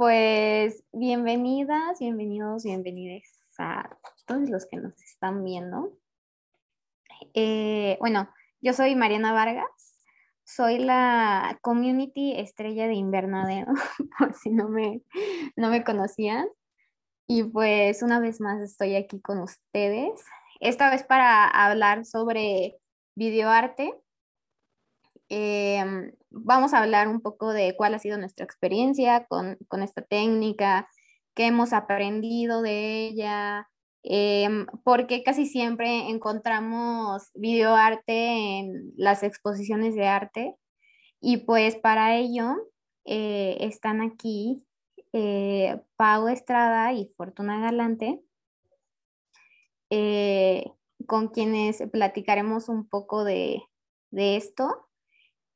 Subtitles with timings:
[0.00, 3.22] Pues bienvenidas, bienvenidos, bienvenidas
[3.58, 5.92] a todos los que nos están viendo.
[7.34, 8.30] Eh, bueno,
[8.62, 9.98] yo soy Mariana Vargas,
[10.42, 13.74] soy la community estrella de invernadero,
[14.18, 15.02] por si no me,
[15.54, 16.48] no me conocían.
[17.26, 20.24] Y pues una vez más estoy aquí con ustedes,
[20.60, 22.78] esta vez para hablar sobre
[23.16, 23.92] videoarte.
[25.30, 30.88] Eh, vamos a hablar un poco de cuál ha sido nuestra experiencia con, esta técnica,
[31.34, 33.68] qué hemos aprendido de ella,
[34.02, 40.56] em, porque casi siempre encontramos videoarte en las exposiciones de arte
[41.20, 42.56] y pues para ello
[43.04, 44.66] eh, están aquí
[45.12, 48.20] eh, Pau Estrada y Fortuna Galante,
[49.90, 50.64] eh,
[51.06, 53.62] con quienes platicaremos un poco de,
[54.10, 54.89] de esto.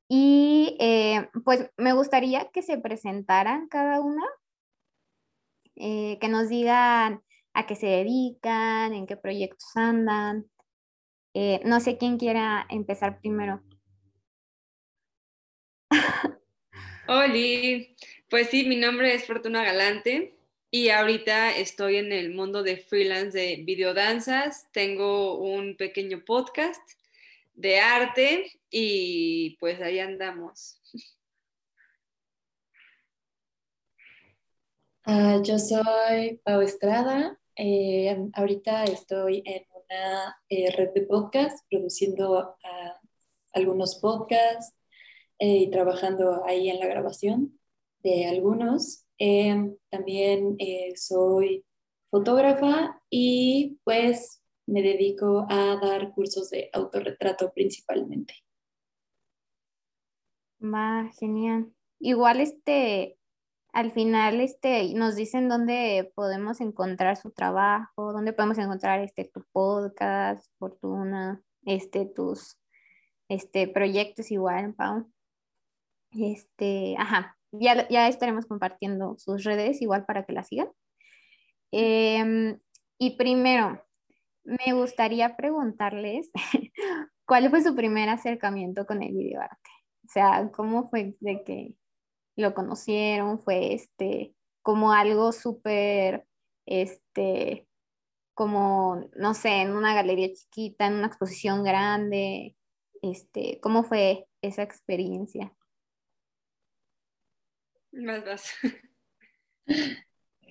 [0.09, 4.25] Y eh, pues me gustaría que se presentaran cada una,
[5.77, 7.23] eh, que nos digan
[7.55, 10.47] a qué se dedican, en qué proyectos andan.
[11.35, 13.63] Eh, no sé quién quiera empezar primero.
[17.09, 17.85] Hola,
[18.31, 20.39] pues sí, mi nombre es Fortuna Galante
[20.71, 24.71] y ahorita estoy en el mundo de freelance de videodanzas.
[24.73, 26.83] Tengo un pequeño podcast
[27.55, 30.81] de arte y pues ahí andamos.
[35.07, 37.39] Ah, yo soy Pau Estrada.
[37.57, 43.01] Eh, ahorita estoy en una eh, red de podcast produciendo ah,
[43.53, 44.75] algunos podcasts
[45.39, 47.61] eh, y trabajando ahí en la grabación
[48.03, 49.05] de algunos.
[49.91, 50.57] también
[50.97, 51.67] soy
[52.07, 58.35] fotógrafa y pues me dedico a dar cursos de autorretrato principalmente.
[60.61, 61.73] Va, genial.
[62.01, 63.19] Igual este,
[63.73, 69.45] al final este, nos dicen dónde podemos encontrar su trabajo, dónde podemos encontrar este tu
[69.53, 72.59] podcast, Fortuna, este tus
[73.29, 75.11] este proyectos igual, Pau.
[76.13, 80.69] Este, ajá, ya, ya estaremos compartiendo sus redes igual para que la sigan.
[81.73, 82.61] Em,
[82.99, 83.84] y primero,
[84.45, 86.31] me gustaría preguntarles
[87.27, 89.71] cuál fue su primer acercamiento con el videoarte.
[90.05, 91.75] O sea, ¿cómo fue de que
[92.37, 93.41] lo conocieron?
[93.41, 96.27] ¿Fue este como algo súper,
[96.67, 97.67] este,
[98.33, 102.57] como, no sé, en una galería chiquita, en una exposición grande?
[103.03, 105.55] Este, ¿cómo fue esa experiencia?
[107.93, 108.51] Más, más.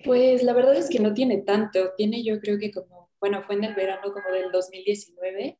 [0.04, 3.54] Pues la verdad es que no tiene tanto, tiene yo creo que como bueno, fue
[3.54, 5.58] en el verano como del 2019.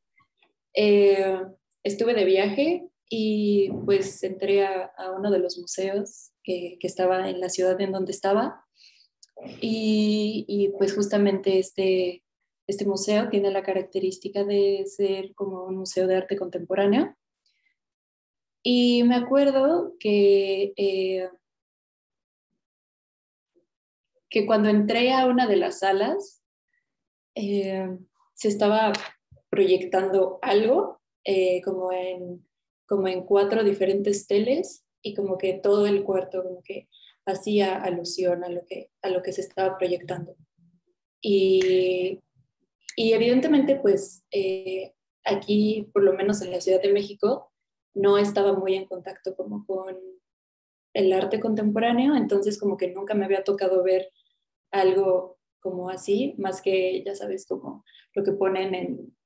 [0.75, 1.41] Eh,
[1.83, 7.49] estuve de viaje y pues entré a, uno de los museos que, estaba en la
[7.49, 8.67] ciudad en donde estaba
[9.63, 12.23] y, y, pues justamente este,
[12.67, 17.17] este museo tiene la característica de ser como un museo de arte contemporáneo.
[18.63, 21.31] Y me acuerdo que, eh,
[24.29, 26.44] que cuando entré a una de las salas,
[27.35, 27.89] eh,
[28.35, 28.93] se estaba
[29.51, 32.47] proyectando algo eh, como, en,
[32.87, 36.89] como en cuatro diferentes teles y como que todo el cuarto como que
[37.27, 40.37] hacía alusión a lo que, a lo que se estaba proyectando.
[41.21, 42.21] Y,
[42.97, 44.93] y evidentemente pues eh,
[45.25, 47.51] aquí, por lo menos en la Ciudad de México,
[47.95, 49.97] no estaba muy en contacto como con
[50.95, 54.11] el arte contemporáneo, entonces como que nunca me había tocado ver
[54.71, 55.34] algo
[55.65, 59.17] como así, más que, ya sabes, como lo que ponen en,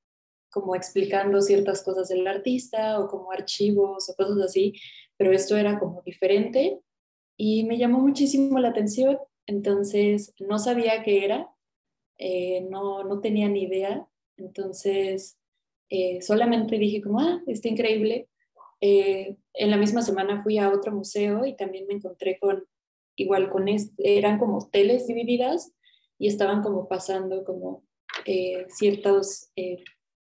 [0.50, 4.72] como explicando ciertas cosas del artista o como archivos o cosas así,
[5.16, 6.78] pero esto era como diferente
[7.36, 11.50] y me llamó muchísimo la atención, entonces no sabía qué era,
[12.18, 15.40] eh, no, no tenía ni idea, entonces
[15.90, 18.28] eh, solamente dije como, ah, está increíble.
[18.80, 22.64] Eh, en la misma semana fui a otro museo y también me encontré con,
[23.16, 23.66] igual con,
[23.98, 25.72] eran como teles divididas
[26.18, 27.84] y estaban como pasando como
[28.26, 29.84] eh, ciertos eh,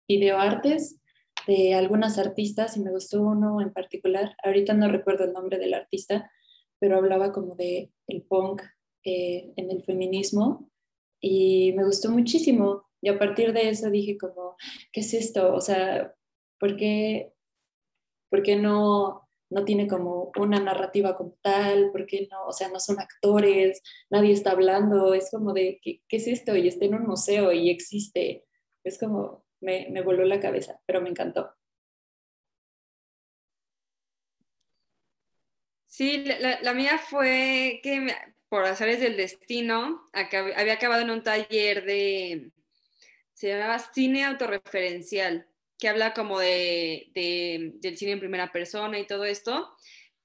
[0.09, 1.01] videoartes
[1.47, 5.75] de algunas artistas y me gustó uno en particular, ahorita no recuerdo el nombre del
[5.75, 6.31] artista,
[6.79, 8.63] pero hablaba como de el punk
[9.05, 10.71] eh, en el feminismo
[11.21, 14.57] y me gustó muchísimo y a partir de eso dije como,
[14.93, 15.55] ¿qué es esto?
[15.55, 16.15] O sea,
[16.59, 17.33] ¿por qué,
[18.29, 22.81] por qué no no tiene como una narrativa como tal, porque no, o sea, no
[22.81, 26.57] son actores, nadie está hablando, es como de, ¿qué, es esto?
[26.57, 28.47] Y está en un museo y existe.
[28.85, 31.53] Es como, me, me voló la cabeza, pero me encantó.
[35.87, 38.07] Sí, la, la, mía fue que
[38.49, 42.53] por azares del destino, había acabado en un taller de,
[43.33, 45.47] se llamaba cine autorreferencial,
[45.81, 49.75] que habla como de, del cine en primera persona y todo esto.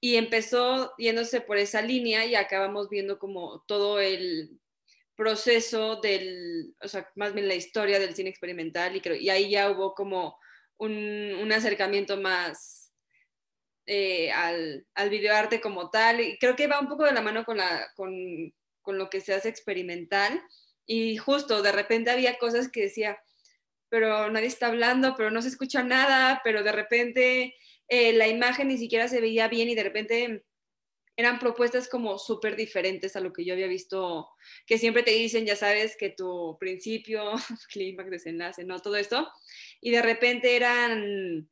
[0.00, 4.60] Y empezó yéndose por esa línea y acabamos viendo como todo el
[5.16, 9.50] proceso del, o sea, más bien la historia del cine experimental y, creo, y ahí
[9.50, 10.38] ya hubo como
[10.76, 10.92] un,
[11.40, 12.92] un acercamiento más
[13.86, 16.20] eh, al, al videoarte como tal.
[16.20, 18.12] Y creo que va un poco de la mano con, la, con,
[18.82, 20.42] con lo que se hace experimental.
[20.84, 23.18] Y justo de repente había cosas que decía,
[23.96, 27.54] pero nadie está hablando, pero no se escucha nada, pero de repente
[27.88, 30.44] eh, la imagen ni siquiera se veía bien y de repente
[31.16, 34.28] eran propuestas como súper diferentes a lo que yo había visto,
[34.66, 37.32] que siempre te dicen, ya sabes, que tu principio,
[37.72, 38.80] clímax, desenlace, ¿no?
[38.80, 39.32] Todo esto.
[39.80, 41.48] Y de repente eran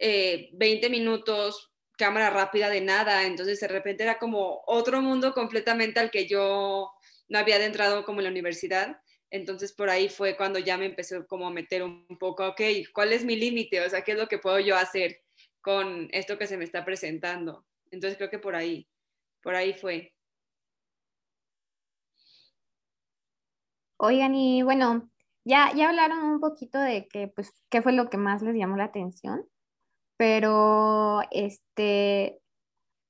[0.00, 6.00] 20 eh, minutos, cámara rápida de nada, entonces de repente era como otro mundo completamente
[6.00, 6.90] al que yo
[7.28, 9.00] no había adentrado como en la universidad.
[9.30, 12.60] Entonces por ahí fue cuando ya me empecé como a meter un poco, ok,
[12.94, 13.84] ¿cuál es mi límite?
[13.84, 15.22] O sea, ¿qué es lo que puedo yo hacer
[15.60, 17.66] con esto que se me está presentando?
[17.90, 18.88] Entonces creo que por ahí,
[19.42, 20.12] por ahí fue.
[23.98, 25.10] Oigan, y bueno,
[25.44, 28.76] ya, ya hablaron un poquito de que, pues, qué fue lo que más les llamó
[28.76, 29.48] la atención,
[30.18, 32.40] pero este,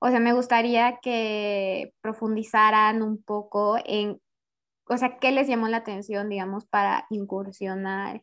[0.01, 4.21] o sea, me gustaría que profundizaran un poco en
[4.89, 8.23] o sea, ¿qué les llamó la atención, digamos, para incursionar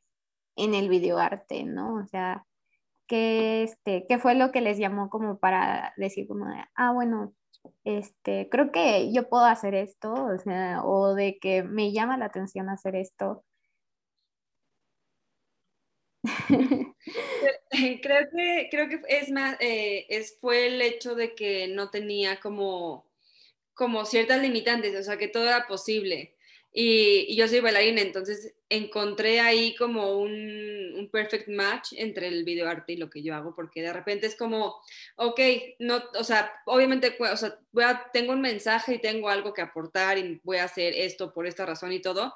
[0.55, 1.95] en el videoarte, ¿no?
[1.95, 2.45] O sea,
[3.07, 6.45] ¿qué, este, ¿qué fue lo que les llamó como para decir como
[6.75, 7.33] ah, bueno,
[7.83, 12.25] este, creo que yo puedo hacer esto, o sea, o de que me llama la
[12.25, 13.43] atención hacer esto?
[18.01, 22.39] creo que, creo que es más, eh, es, fue el hecho de que no tenía
[22.39, 23.09] como,
[23.73, 26.32] como ciertas limitantes, o sea, que todo era posible.
[26.75, 32.97] Y, yo soy bailarina, entonces encontré ahí como un, perfect match entre el videoarte y
[32.97, 34.81] lo que yo hago, porque de repente es como,
[35.17, 35.39] ok,
[35.79, 37.83] no, o sea, obviamente, o sea, voy
[38.13, 41.65] tengo un mensaje y tengo algo que aportar y voy a hacer esto por esta
[41.65, 42.33] razón y todo,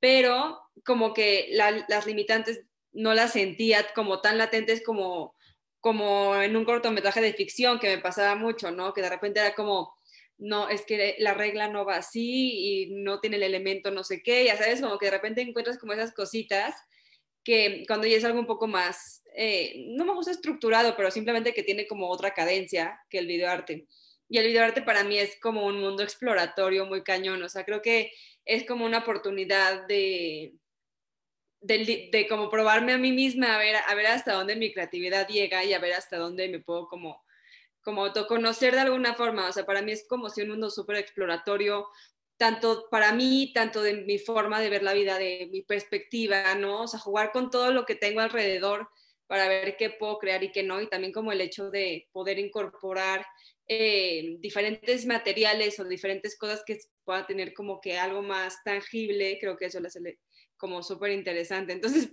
[0.00, 2.62] pero como que las limitantes
[2.92, 5.36] no las sentía como tan latentes como,
[5.80, 8.92] como en un cortometraje de ficción que me pasaba mucho, ¿no?
[8.92, 9.95] Que de repente era como,
[10.38, 14.22] no, es que la regla no va así y no tiene el elemento no sé
[14.22, 16.74] qué, ya sabes, como que de repente encuentras como esas cositas
[17.42, 21.54] que cuando ya es algo un poco más, eh, no me gusta estructurado, pero simplemente
[21.54, 23.86] que tiene como otra cadencia que el videoarte.
[24.28, 27.82] Y el videoarte para mí es como un mundo exploratorio muy cañón, o sea, creo
[27.82, 28.10] que
[28.44, 30.54] es como una oportunidad de,
[31.60, 35.28] de, de como probarme a mí misma, a ver, a ver hasta dónde mi creatividad
[35.28, 37.24] llega y a ver hasta dónde me puedo como
[37.86, 39.48] como autoconocer de alguna forma.
[39.48, 41.86] O sea, para mí es como si un mundo súper exploratorio,
[42.36, 46.82] tanto para mí, tanto de mi forma de ver la vida, de mi perspectiva, ¿no?
[46.82, 48.88] O sea, jugar con todo lo que tengo alrededor
[49.28, 52.40] para ver qué puedo crear y qué no, y también como el hecho de poder
[52.40, 53.24] incorporar
[53.68, 59.56] eh, diferentes materiales o diferentes cosas que pueda tener como que algo más tangible, creo
[59.56, 60.18] que eso lo hace
[60.56, 61.72] como súper interesante.
[61.72, 62.10] Entonces,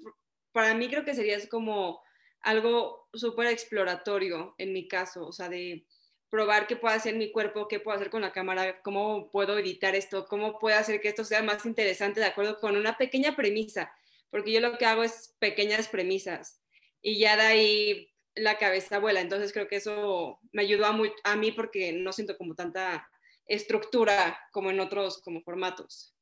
[0.51, 1.99] para mí creo que sería como
[2.43, 5.85] algo súper exploratorio en mi caso, o sea, de
[6.29, 9.95] probar qué puede hacer mi cuerpo, qué puedo hacer con la cámara, cómo puedo editar
[9.95, 13.93] esto, cómo puedo hacer que esto sea más interesante de acuerdo con una pequeña premisa,
[14.29, 16.59] porque yo lo que hago es pequeñas premisas
[17.01, 21.35] y ya de ahí la cabeza vuela, entonces creo que eso me ayudó a, a
[21.35, 23.07] mí porque no siento como tanta
[23.45, 26.15] estructura como en otros como formatos.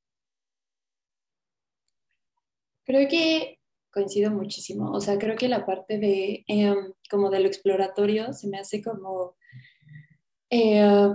[2.83, 3.60] Creo que
[3.91, 4.91] coincido muchísimo.
[4.91, 8.81] O sea, creo que la parte de em, como de lo exploratorio se me hace
[8.81, 9.35] como
[10.49, 11.09] eh,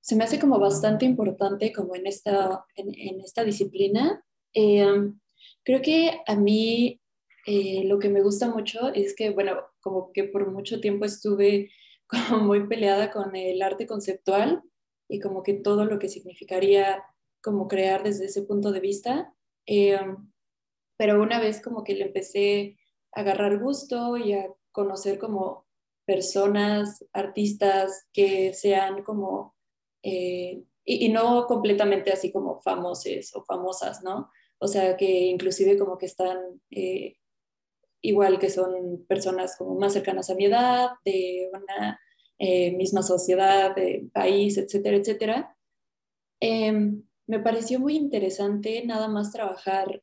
[0.00, 4.24] se me hace como bastante importante como en esta, en, esta disciplina.
[4.52, 5.20] Em,
[5.62, 7.00] creo que a mí
[7.46, 11.70] eh, lo que me gusta mucho es que, bueno, como que por mucho tiempo estuve
[12.06, 14.62] como muy peleada con el arte conceptual
[15.08, 17.04] y como que todo lo que significaría
[17.42, 19.32] como crear desde ese punto de vista.
[21.00, 22.76] Pero una vez como que le empecé
[23.12, 25.66] a agarrar gusto y a conocer como
[26.04, 29.56] personas, artistas que sean como,
[30.02, 34.30] eh, y, no completamente así como famosos o famosas, ¿no?
[34.58, 36.36] O sea, que inclusive como que están
[36.70, 37.16] eh,
[38.02, 41.98] igual que son personas como más cercanas a mi edad, de una
[42.38, 45.56] eh, misma sociedad, de país, etcétera, etcétera.
[46.40, 50.02] Em, me pareció muy interesante nada más trabajar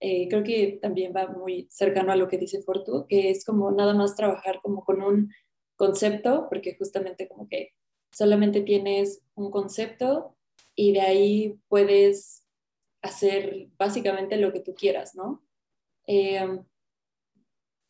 [0.00, 3.70] eh, creo que también va muy cercano a lo que dice Fortu, que es como
[3.70, 5.32] nada más trabajar como con un
[5.76, 7.72] concepto, porque justamente como que
[8.12, 10.36] solamente tienes un concepto
[10.74, 12.44] y de ahí puedes
[13.02, 15.44] hacer básicamente lo que tú quieras, ¿no?
[16.06, 16.40] Eh,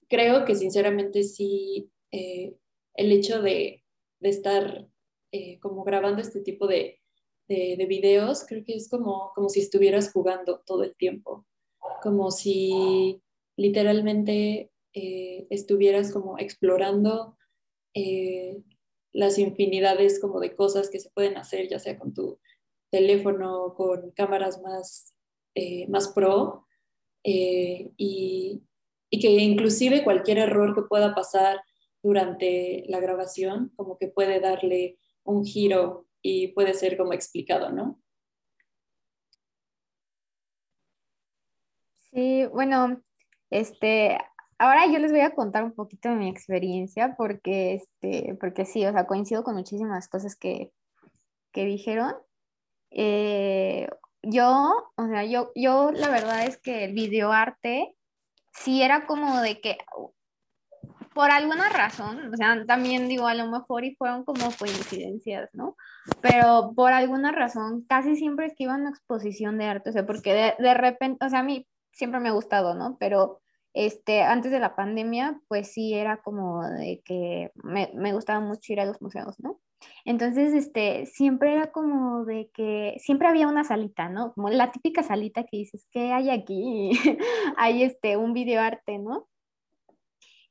[0.09, 2.57] creo que sinceramente sí, eh,
[2.95, 3.85] el hecho de,
[4.21, 4.89] estar
[5.33, 7.01] eh, como grabando este tipo de,
[7.47, 11.47] de, videos, creo que es como, como si estuvieras jugando todo el tiempo,
[12.03, 13.23] como si
[13.57, 17.37] literalmente estuvieras como explorando
[19.13, 22.41] las infinidades como de cosas que se pueden hacer, ya sea con tu
[22.91, 25.15] teléfono, con cámaras más,
[25.89, 26.67] más pro,
[27.23, 27.93] y,
[29.11, 31.61] y que inclusive cualquier error que pueda pasar
[32.03, 38.01] durante la grabación, como que puede darle un giro y puede ser como explicado, ¿no?
[42.19, 43.01] Sí, bueno,
[43.49, 44.19] este,
[44.59, 48.85] ahora yo les voy a contar un poquito de mi experiencia porque, este, porque sí,
[48.85, 50.73] o sea, coincido con muchísimas cosas que,
[51.53, 52.17] que dijeron.
[52.91, 53.89] Eh,
[54.23, 57.95] yo, o sea, yo, yo la verdad es que el videoarte
[58.53, 59.79] sí era como de que
[61.15, 65.77] por alguna razón, o sea, también digo, a lo mejor y fueron como coincidencias, ¿no?
[66.21, 70.05] Pero por alguna razón, casi siempre que iba a una exposición de arte, o sea,
[70.05, 71.65] porque de, de repente, o sea, a mí
[71.99, 72.97] siempre me ha gustado, ¿no?
[72.99, 73.41] Pero
[73.75, 78.73] este, antes de la pandemia, pues sí era como de que me, me gustaba mucho
[78.73, 79.61] ir a los museos, ¿no?
[80.05, 84.33] Entonces, este, siempre era como de que siempre había una salita, ¿no?
[84.33, 86.93] Como la típica salita que dices, ¿qué hay aquí?
[87.57, 89.29] hay este, un videoarte, ¿no?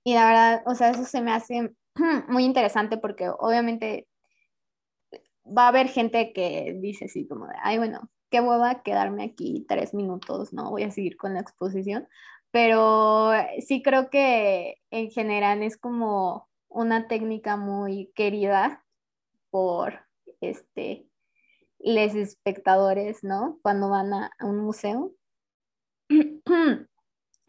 [0.04, 1.74] Y la verdad, o sea, eso se me hace
[2.30, 4.08] muy interesante porque obviamente
[5.46, 9.66] va a haber gente que dice así como de, ay, bueno, qué hueva quedarme aquí
[9.68, 10.72] tres minutos, ¿no?
[10.72, 12.08] Voy a seguir con la exposición.
[12.52, 18.86] Pero sí creo que en general es como una técnica muy querida
[19.50, 20.02] por
[20.42, 21.08] este,
[21.80, 23.60] los espectadores, ¿no?
[23.62, 25.14] Cuando van a, un museo.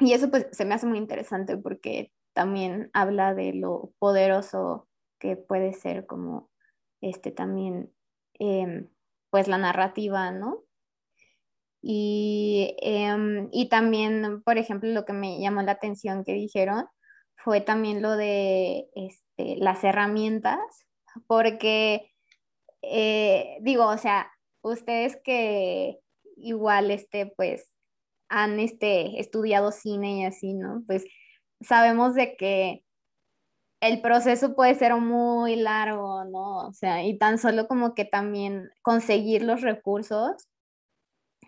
[0.00, 4.86] Y eso pues se me hace muy interesante porque también habla de lo poderoso
[5.18, 6.50] que puede ser como
[7.00, 7.92] este también
[8.34, 8.88] em,
[9.30, 10.62] pues la narrativa, ¿no?
[11.82, 16.86] Y, em, y también, por ejemplo, lo que me llamó la atención que dijeron
[17.36, 20.58] fue también lo de este, las herramientas
[21.26, 22.12] porque
[22.82, 24.30] eh, digo, o sea,
[24.62, 25.98] ustedes que
[26.36, 27.72] igual, este, pues,
[28.28, 30.82] han este, estudiado cine y así, ¿no?
[30.86, 31.04] Pues
[31.60, 32.84] sabemos de que
[33.80, 36.68] el proceso puede ser muy largo, ¿no?
[36.68, 40.32] O sea, y tan solo como que también conseguir los recursos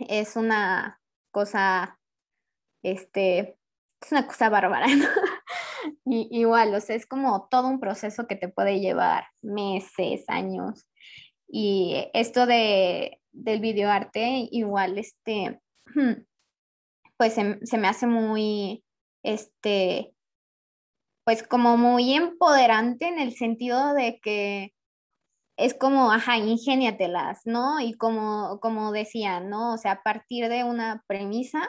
[0.09, 1.99] es una cosa,
[2.83, 3.59] este,
[4.01, 5.07] es una cosa bárbara, ¿no?
[6.05, 10.87] Y, igual, o sea, es como todo un proceso que te puede llevar meses, años.
[11.49, 15.61] Y esto de, del videoarte, igual, este,
[17.17, 18.85] pues se, me hace muy,
[19.23, 20.15] este,
[21.25, 24.73] pues como muy empoderante en el sentido de que
[25.61, 27.81] es como, ajá, ingéniatelas, ¿no?
[27.81, 29.75] Y como, como decía, ¿no?
[29.75, 31.69] O sea, a partir de una premisa,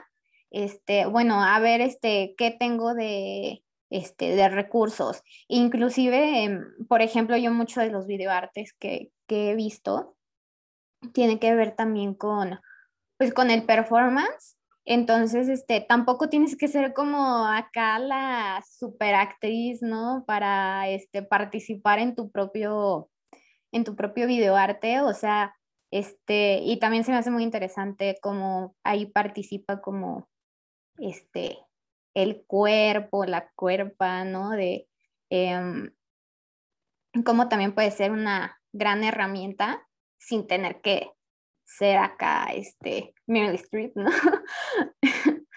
[0.49, 5.21] este, bueno, a ver, este, ¿qué tengo de, este, de recursos.
[5.49, 10.15] Inclusive, em, por ejemplo, yo muchos de los videoartes que, que he visto
[11.13, 12.59] tienen que ver también con,
[13.17, 14.57] pues, con el performance.
[14.85, 20.23] Entonces, este, tampoco tienes que ser como acá la superactriz, ¿no?
[20.25, 23.09] Para este, participar en tu propio,
[23.71, 25.01] en tu propio videoarte.
[25.01, 25.55] O sea,
[25.91, 30.29] este, y también se me hace muy interesante cómo ahí participa como
[30.97, 31.57] este,
[32.13, 34.51] el cuerpo, la cuerpa, ¿no?
[34.51, 34.87] De
[35.29, 35.91] em,
[37.25, 39.87] cómo también puede ser una gran herramienta
[40.17, 41.11] sin tener que
[41.65, 44.09] ser acá, este, Meryl Streep, ¿no?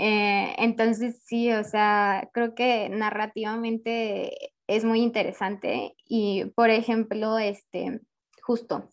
[0.00, 8.00] Eh, entonces, sí, o sea, creo que narrativamente es muy interesante y, por ejemplo, este,
[8.42, 8.92] justo,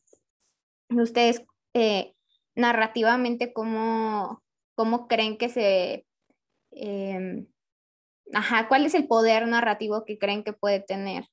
[0.90, 1.44] ustedes
[1.76, 2.16] eh,
[2.56, 4.42] narrativamente, ¿cómo,
[4.76, 6.06] ¿cómo creen que se
[6.76, 7.48] Em,
[8.34, 11.26] ajá, ¿cuál es el poder narrativo que creen que puede tener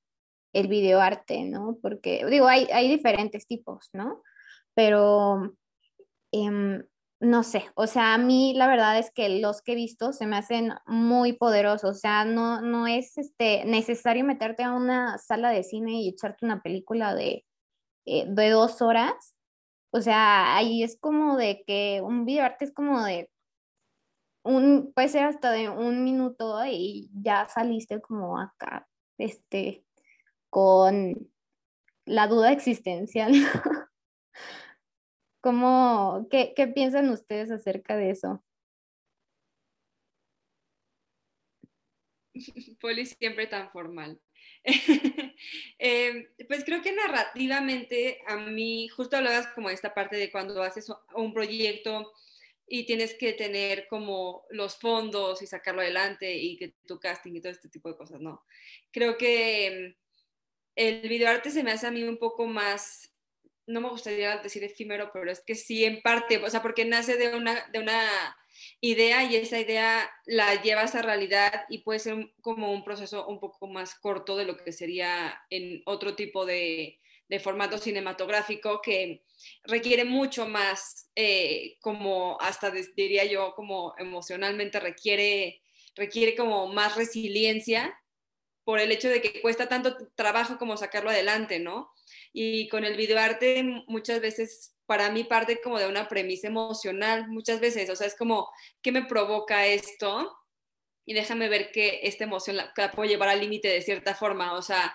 [0.52, 1.78] el videoarte, ¿no?
[1.82, 4.22] Porque, digo, hay, hay diferentes tipos, ¿no?
[4.74, 5.54] Pero,
[6.32, 6.84] em,
[7.22, 10.26] no sé, o sea, a mí la verdad es que los que he visto se
[10.26, 15.50] me hacen muy poderosos, o sea, no, no es este, necesario meterte a una sala
[15.50, 17.44] de cine y echarte una película de,
[18.06, 19.36] eh, de dos horas,
[19.92, 23.30] o sea, ahí es como de que un videoarte es como de
[24.42, 28.88] un, puede ser hasta de un minuto y ya saliste como acá,
[29.18, 29.84] este,
[30.50, 31.30] con
[32.04, 33.32] la duda existencial.
[35.42, 38.44] ¿Cómo, qué, piensan ustedes acerca de eso?
[42.80, 44.20] Poli siempre tan formal.
[45.80, 50.62] eh, pues creo que narrativamente a mí, justo hablabas como de esta parte de cuando
[50.62, 52.12] haces un proyecto
[52.68, 57.40] y tienes que tener como los fondos y sacarlo adelante y que tu casting y
[57.40, 58.44] todo este tipo de cosas, ¿no?
[58.92, 59.96] Creo que
[60.76, 63.11] el videoarte se me hace a mí un poco más
[63.66, 67.16] no me gustaría decir efímero, pero es que sí, en parte, o sea, porque nace
[67.16, 68.36] de una, de una
[68.80, 73.40] idea y esa idea la llevas a realidad y puede ser como un proceso un
[73.40, 79.24] poco más corto de lo que sería en otro tipo de, de formato cinematográfico que
[79.64, 85.62] requiere mucho más, eh, como hasta diría yo, como emocionalmente requiere,
[85.94, 87.98] requiere como más resiliencia
[88.64, 91.90] por el hecho de que cuesta tanto trabajo como sacarlo adelante, ¿no?
[92.32, 97.60] Y con el videoarte muchas veces para mí parte como de una premisa emocional, muchas
[97.60, 98.50] veces, o sea, es como,
[98.82, 100.36] ¿qué me provoca esto?
[101.06, 104.62] Y déjame ver que esta emoción la, puedo llevar al límite de cierta forma, o
[104.62, 104.94] sea,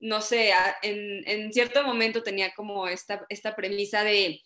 [0.00, 4.40] no sé, en, en, cierto momento tenía como esta, esta premisa de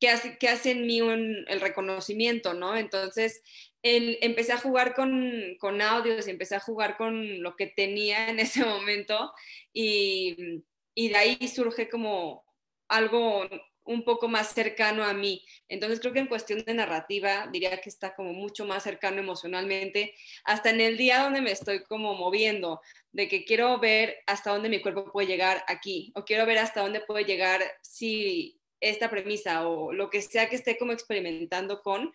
[0.00, 2.76] qué hace, qué hace en mí un, el reconocimiento, ¿no?
[2.76, 3.42] Entonces,
[3.82, 8.40] el, empecé a jugar con, con audios empecé a jugar con lo que tenía en
[8.40, 9.32] ese momento
[9.72, 10.62] y
[10.98, 12.44] y de ahí surge como
[12.88, 13.48] algo
[13.84, 15.46] un poco más cercano a mí.
[15.68, 20.12] Entonces creo que en cuestión de narrativa diría que está como mucho más cercano emocionalmente,
[20.42, 22.80] hasta en el día donde me estoy como moviendo,
[23.12, 26.80] de que quiero ver hasta dónde mi cuerpo puede llegar aquí, o quiero ver hasta
[26.80, 32.12] dónde puede llegar si esta premisa o lo que sea que esté como experimentando con,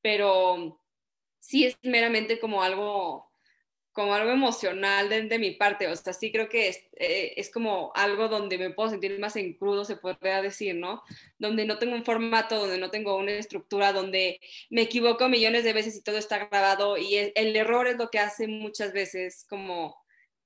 [0.00, 0.80] pero
[1.38, 3.30] sí es meramente como algo
[3.92, 7.92] como algo emocional de, mi parte, o sea, sí creo que es, eh, es, como
[7.94, 11.02] algo donde me puedo sentir más en crudo, se podría decir, ¿no?
[11.38, 15.74] Donde no tengo un formato, donde no tengo una estructura, donde me equivoco millones de
[15.74, 20.02] veces y todo está grabado y el, error es lo que hace muchas veces como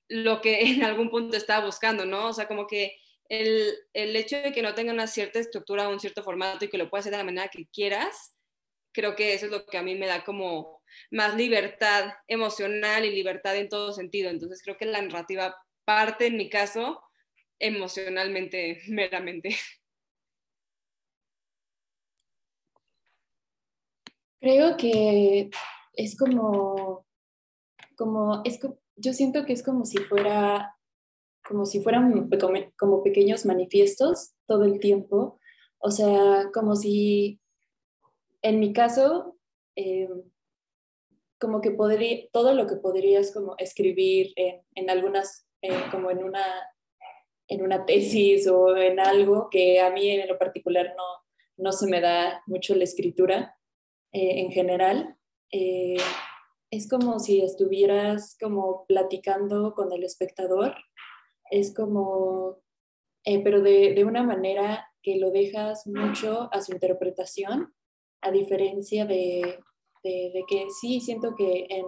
[0.08, 2.28] lo que en algún punto estaba buscando, ¿no?
[2.28, 2.96] O sea, como que
[3.28, 6.78] el, el hecho de que no tenga una cierta estructura, un cierto formato y que
[6.78, 8.36] lo puedas hacer de la manera que quieras,
[8.92, 10.75] creo que eso es lo que a mí me da como
[11.10, 14.30] más libertad emocional y libertad en todo sentido.
[14.30, 17.02] Entonces creo que la narrativa parte, en mi caso,
[17.58, 19.56] emocionalmente, meramente.
[24.40, 25.50] Creo que
[25.94, 27.06] es como,
[27.96, 28.60] como, es,
[28.96, 30.76] yo siento que es como si fuera,
[31.42, 32.28] como si fueran
[32.76, 35.40] como pequeños manifiestos todo el tiempo.
[35.78, 37.40] O sea, como si,
[38.42, 39.38] en mi caso,
[39.74, 40.08] eh,
[41.38, 45.46] como que podría, todo lo que podrías como escribir en, en algunas,
[45.90, 46.44] como en una,
[47.48, 51.04] en una tesis o en algo que a mí en lo particular no,
[51.56, 53.56] no se me da mucho la escritura
[54.12, 55.16] eh, en general.
[55.52, 55.96] Eh,
[56.70, 60.74] es como si estuvieras como platicando con el espectador,
[61.50, 62.58] es como,
[63.24, 67.72] eh, pero de, de, una manera que lo dejas mucho a su interpretación,
[68.20, 69.60] a diferencia de,
[70.06, 71.86] de, que sí, siento que en,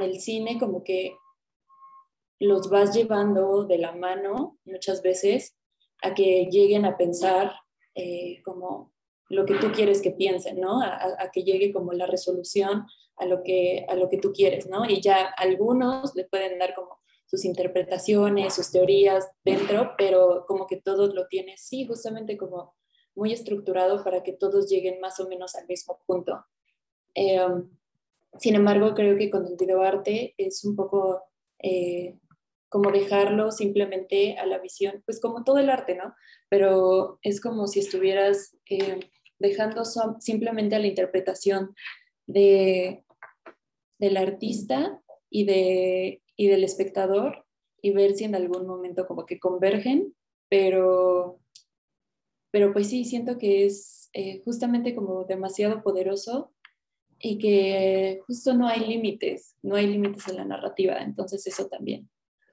[0.00, 1.16] el, cine como que
[2.38, 5.56] los vas llevando de la mano muchas veces
[6.02, 7.52] a que lleguen a pensar
[7.94, 8.92] eh, como
[9.28, 10.80] lo que tú quieres que piensen, ¿no?
[10.82, 14.84] A, que llegue como la resolución a lo, que, a lo que tú quieres, ¿no?
[14.88, 20.80] Y ya algunos le pueden dar como sus interpretaciones, sus teorías dentro, pero como que
[20.80, 22.77] todos lo tienes, sí, justamente como
[23.18, 26.46] muy estructurado para que todos lleguen más o menos al mismo punto.
[27.14, 27.68] Em,
[28.38, 31.24] sin embargo, creo que con el videoarte es un poco
[31.58, 32.16] eh,
[32.68, 36.14] como dejarlo simplemente a la visión, pues como todo el arte, ¿no?
[36.48, 39.00] Pero es como si estuvieras eh,
[39.38, 39.84] dejando
[40.20, 41.74] simplemente a la interpretación
[42.26, 43.04] de,
[43.98, 47.46] del artista y, de, y del espectador
[47.80, 50.14] y ver si en algún momento como que convergen,
[50.48, 51.40] pero
[52.50, 56.52] pero pues sí, siento que es eh, justamente como demasiado poderoso
[57.20, 62.08] y que justo no hay límites, no hay límites en la narrativa, entonces eso también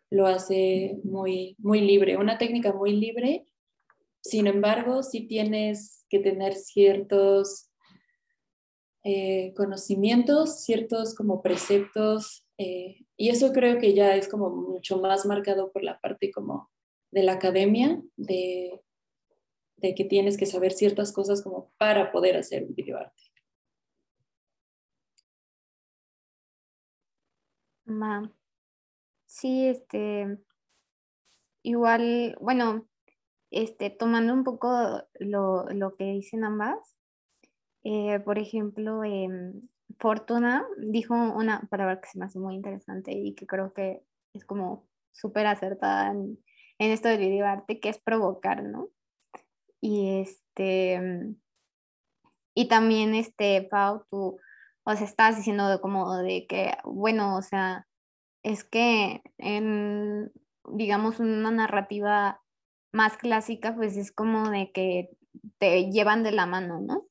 [0.09, 3.45] lo hace muy, muy libre, una técnica muy libre,
[4.25, 7.69] sin embargo, sí tienes que tener ciertos
[9.03, 15.27] eh, conocimientos, ciertos como preceptos, eh, y eso creo que ya es como mucho más
[15.27, 16.71] marcado por la parte como
[17.11, 18.81] de la academia, de
[19.77, 23.23] de que tienes que saber ciertas cosas como para poder hacer un videoarte.
[29.25, 30.39] Sí, este,
[31.63, 32.87] igual, bueno,
[33.51, 36.95] este, tomando un poco lo, lo que dicen ambas,
[37.83, 39.61] eh, por ejemplo, em,
[39.99, 44.01] Fortuna dijo una palabra que se me hace muy interesante y que creo que
[44.33, 46.39] es como súper acertada en,
[46.79, 48.89] esto del videoarte, que es provocar, ¿no?
[49.85, 50.99] Y este,
[52.55, 54.39] y también este, Pau, tú,
[54.83, 57.85] o sea, estabas diciendo como de que, bueno, o sea,
[58.41, 60.31] es que en,
[60.71, 62.41] digamos, una narrativa
[62.93, 65.11] más clásica, pues es como de que
[65.59, 67.05] te llevan de la mano, ¿no?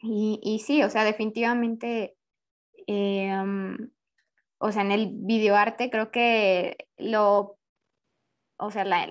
[0.00, 2.16] Y, y sí, o sea, definitivamente,
[2.86, 3.90] em,
[4.58, 7.58] o sea, en el videoarte creo que lo,
[8.58, 9.08] o sea, la,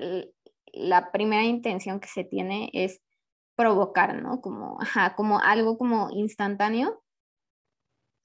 [0.80, 3.02] la primera intención que se tiene es
[3.56, 4.42] provocar, ¿no?
[4.42, 7.02] Como, ajá, como algo como instantáneo.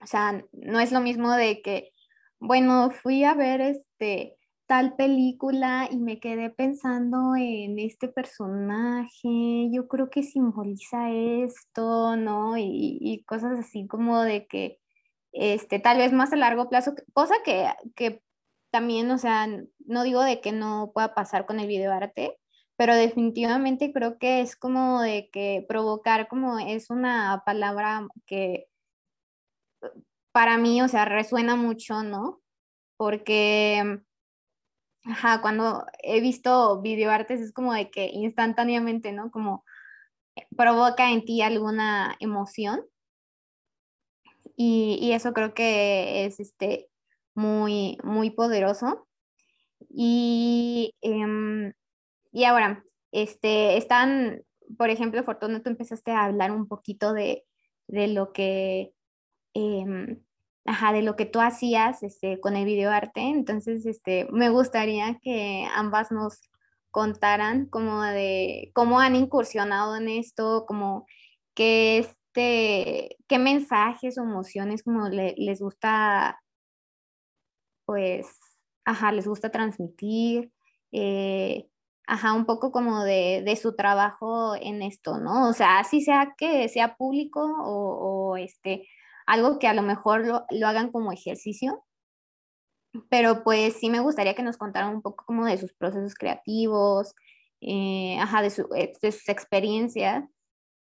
[0.00, 1.92] O sea, no es lo mismo de que,
[2.40, 4.36] bueno, fui a ver este
[4.66, 12.54] tal película y me quedé pensando en este personaje, yo creo que simboliza esto, ¿no?
[12.56, 14.78] Y, cosas así como de que,
[15.32, 18.22] este, tal vez más a largo plazo, cosa que, que
[18.70, 19.46] también, o sea,
[19.86, 22.38] no digo de que no pueda pasar con el videoarte,
[22.82, 28.66] pero definitivamente creo que es como de que provocar como es una palabra que
[30.32, 32.42] para mí, o sea, resuena mucho, ¿no?
[32.96, 34.00] Porque
[35.04, 39.30] Ajá, cuando he visto videoartes es como de que instantáneamente, ¿no?
[39.30, 39.64] Como
[40.56, 42.84] provoca en ti alguna emoción.
[44.56, 46.90] Y, y eso creo que es este,
[47.36, 49.06] muy, muy poderoso.
[49.88, 51.72] Y, em,
[52.32, 54.42] y ahora, este, están,
[54.78, 57.44] por ejemplo, Fortuna, tú empezaste a hablar un poquito de,
[57.88, 58.92] de lo que
[59.54, 60.22] em,
[60.64, 63.20] ajá, de lo que tú hacías este, con el videoarte.
[63.20, 66.40] Entonces, este, me gustaría que ambas nos
[66.90, 71.06] contaran como de cómo han incursionado en esto, como
[71.54, 76.40] que este, qué mensajes o emociones como les gusta,
[77.84, 78.26] pues,
[78.84, 80.52] ajá, les gusta transmitir,
[80.92, 81.68] eh,
[82.12, 85.48] ajá, un poco como de, de, su trabajo en esto, ¿no?
[85.48, 88.86] O sea, así sea que sea público o, o este,
[89.26, 91.82] algo que a lo mejor lo, hagan como ejercicio,
[93.08, 97.14] pero pues sí me gustaría que nos contaran un poco como de sus procesos creativos,
[97.62, 100.24] eh, ajá, de, su, eh, de, sus experiencias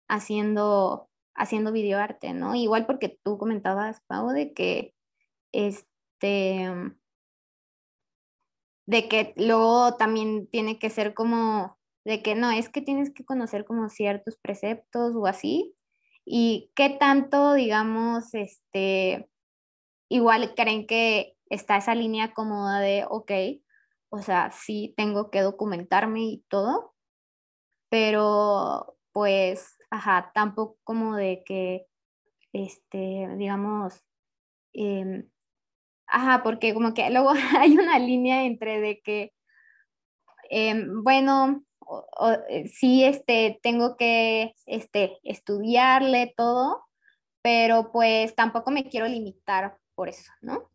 [0.07, 2.53] haciendo, haciendo videoarte, ¿no?
[2.53, 4.93] Igual porque tú comentabas, Pau, de que
[5.51, 6.69] este
[8.87, 13.25] de que luego también tiene que ser como de que no, es que tienes que
[13.25, 15.75] conocer como ciertos preceptos o así,
[16.25, 19.29] y qué tanto, digamos, este,
[20.09, 23.31] igual creen que está esa línea como de, ok,
[24.09, 26.93] o sea, sí tengo que documentarme y todo,
[27.89, 31.87] pero pues, ajá, tampoco como de que,
[32.53, 34.03] este, digamos,
[34.73, 35.29] em,
[36.07, 39.33] ajá, porque como que luego hay una línea entre de que,
[40.49, 41.63] em, bueno,
[42.49, 46.85] eh, sí este, tengo que este, estudiarle todo,
[47.41, 50.69] pero pues tampoco me quiero limitar por eso, ¿no?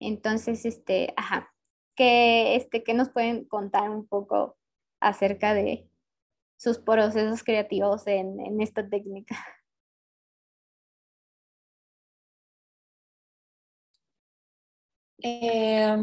[0.00, 1.52] Entonces, este, ajá,
[1.96, 4.56] que, este, ¿qué nos pueden contar un poco
[5.00, 5.88] acerca de
[6.56, 9.36] sus procesos creativos en, en esta técnica?
[15.26, 15.96] Eh,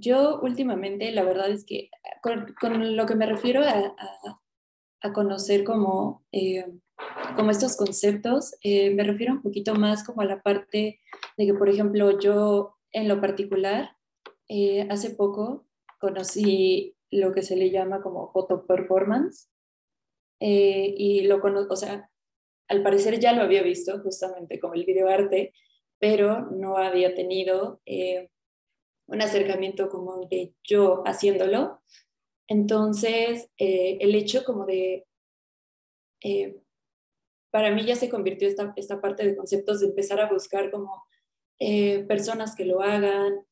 [0.00, 1.90] yo últimamente, la verdad es que
[2.22, 3.94] con, lo que me refiero a,
[5.02, 6.66] a, conocer como, eh,
[7.36, 11.00] como estos conceptos, eh, me refiero un poquito más como a la parte
[11.36, 13.96] de que, por ejemplo, yo en lo particular,
[14.48, 15.66] eh, hace poco
[16.00, 19.50] conocí lo que se le llama como photo performance
[20.40, 22.08] y lo conozco, o sea,
[22.68, 25.52] al parecer ya lo había visto justamente como el videoarte,
[25.98, 27.80] pero no había tenido
[29.08, 31.80] un acercamiento como de yo haciéndolo.
[32.46, 35.06] Entonces, eh, el hecho como de,
[36.22, 36.56] eh,
[37.50, 41.04] para mí ya se convirtió esta, esta parte de conceptos de empezar a buscar como
[41.58, 43.44] eh, personas que lo hagan,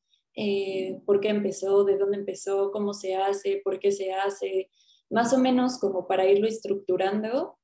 [1.05, 4.69] por qué empezó, de dónde empezó, cómo se hace, por qué se hace,
[5.09, 7.57] más o menos como para irlo estructurando,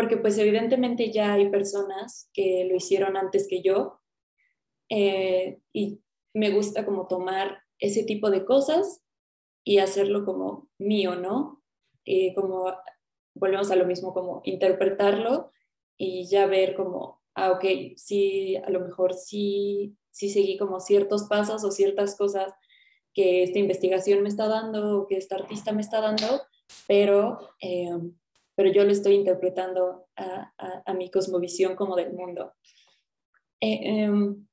[0.00, 4.00] porque pues evidentemente ya hay personas que lo hicieron antes que yo
[4.88, 6.00] eh, y
[6.32, 9.02] me gusta como tomar ese tipo de cosas
[9.62, 11.62] y hacerlo como mío, ¿no?
[12.06, 12.74] Eh, como
[13.34, 15.52] volvemos a lo mismo, como interpretarlo
[15.98, 21.24] y ya ver como, ah, ok, sí, a lo mejor sí, sí seguí como ciertos
[21.24, 22.54] pasos o ciertas cosas
[23.12, 26.40] que esta investigación me está dando o que esta artista me está dando,
[26.88, 27.90] pero, eh,
[28.60, 30.52] pero yo lo estoy interpretando a,
[30.84, 32.52] a, mi cosmovisión como del mundo.
[33.58, 34.46] Eh, em,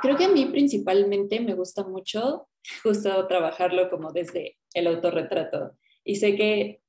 [0.00, 2.48] creo que a mí principalmente me gusta mucho
[2.82, 5.72] justo trabajarlo como desde el autorretrato.
[6.02, 6.80] Y sé que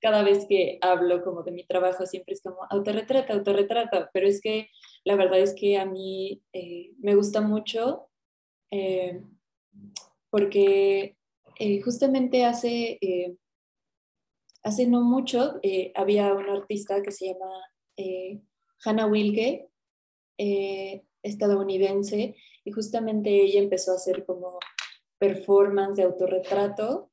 [0.00, 4.40] cada vez que hablo como de mi trabajo siempre es como autorretrato, autorretrato, pero es
[4.40, 4.68] que
[5.04, 8.08] la verdad es que a mí eh, me gusta mucho
[8.72, 9.22] eh,
[10.28, 11.16] porque
[11.84, 12.98] justamente hace,
[14.62, 15.60] hace no mucho
[15.94, 17.50] había una artista que se llama
[18.84, 19.68] Hannah Wilke,
[21.22, 24.58] estadounidense, y justamente ella empezó a hacer como
[25.18, 27.10] performance de autorretrato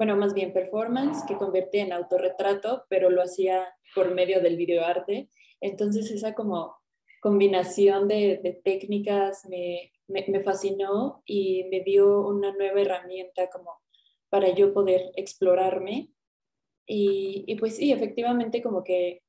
[0.00, 5.28] bueno, más bien performance, que convertía en autorretrato, pero lo hacía por medio del videoarte.
[5.60, 6.74] Entonces esa como
[7.20, 13.82] combinación de, técnicas me, me, fascinó y me dio una nueva herramienta como
[14.30, 16.10] para yo poder explorarme.
[16.86, 19.22] Y, y pues sí, efectivamente como que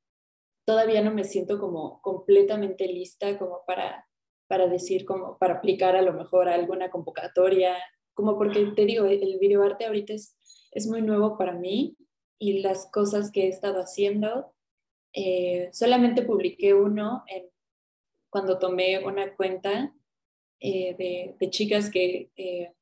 [0.64, 4.08] todavía no me siento como completamente lista como para,
[4.48, 7.76] para decir, como para aplicar a lo mejor a alguna convocatoria,
[8.14, 10.36] como porque te digo, el videoarte ahorita es
[10.72, 11.96] es muy nuevo para mí
[12.38, 14.52] y las cosas que he estado haciendo,
[15.12, 17.48] eh, solamente publiqué uno en,
[18.30, 19.94] cuando tomé una cuenta
[20.58, 22.72] eh, de, chicas que, eh,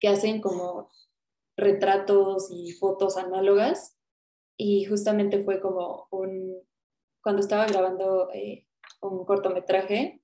[0.00, 0.90] que hacen como
[1.58, 3.96] retratos y fotos análogas
[4.56, 6.62] y justamente fue como un,
[7.22, 8.28] cuando estaba grabando
[9.02, 10.22] un cortometraje,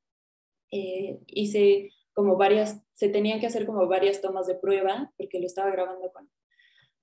[0.71, 5.71] hice como varias, se tenían que hacer como varias tomas de prueba porque lo estaba
[5.71, 6.31] grabando con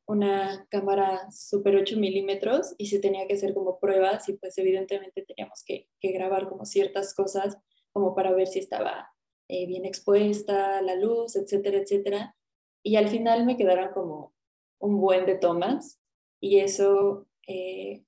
[0.08, 5.24] una cámara super 8 milímetros y se tenía que hacer como pruebas y pues evidentemente
[5.24, 7.58] teníamos que, grabar como ciertas cosas
[7.94, 9.10] como para ver si estaba
[9.48, 12.36] eh, bien expuesta la luz, etcétera, etcétera.
[12.84, 14.34] Y al final me quedaron como
[14.80, 16.02] un buen de tomas
[16.40, 18.04] y eso eh,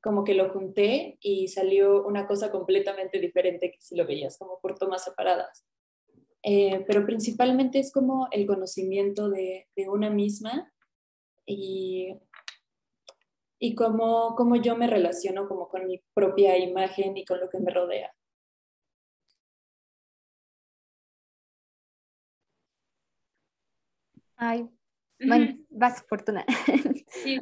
[0.00, 4.60] como que lo junté y salió una cosa completamente diferente que si lo veías como
[4.60, 5.66] por tomas separadas.
[6.42, 10.70] Eh, pero principalmente es como el conocimiento de, de una misma
[11.46, 12.18] y,
[13.58, 17.60] y cómo, cómo yo me relaciono como con mi propia imagen y con lo que
[17.60, 18.14] me rodea.
[24.36, 24.68] Ay,
[25.20, 26.44] bueno, vas fortuna.
[27.22, 27.40] Sí,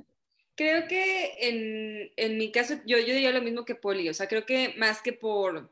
[0.54, 4.28] creo que en, en, mi caso yo, yo diría lo mismo que Poli, o sea,
[4.28, 5.70] creo que más que por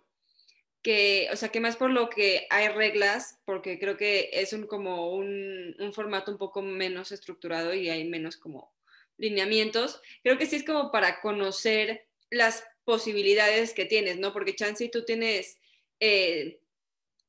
[0.83, 4.67] que, o sea, que más por lo que hay reglas, porque creo que es un
[4.67, 8.73] como un, un, formato un poco menos estructurado y hay menos como
[9.19, 14.33] lineamientos, creo que sí es como para conocer las posibilidades que tienes, ¿no?
[14.33, 15.59] Porque chance tú tienes
[16.01, 16.60] eh,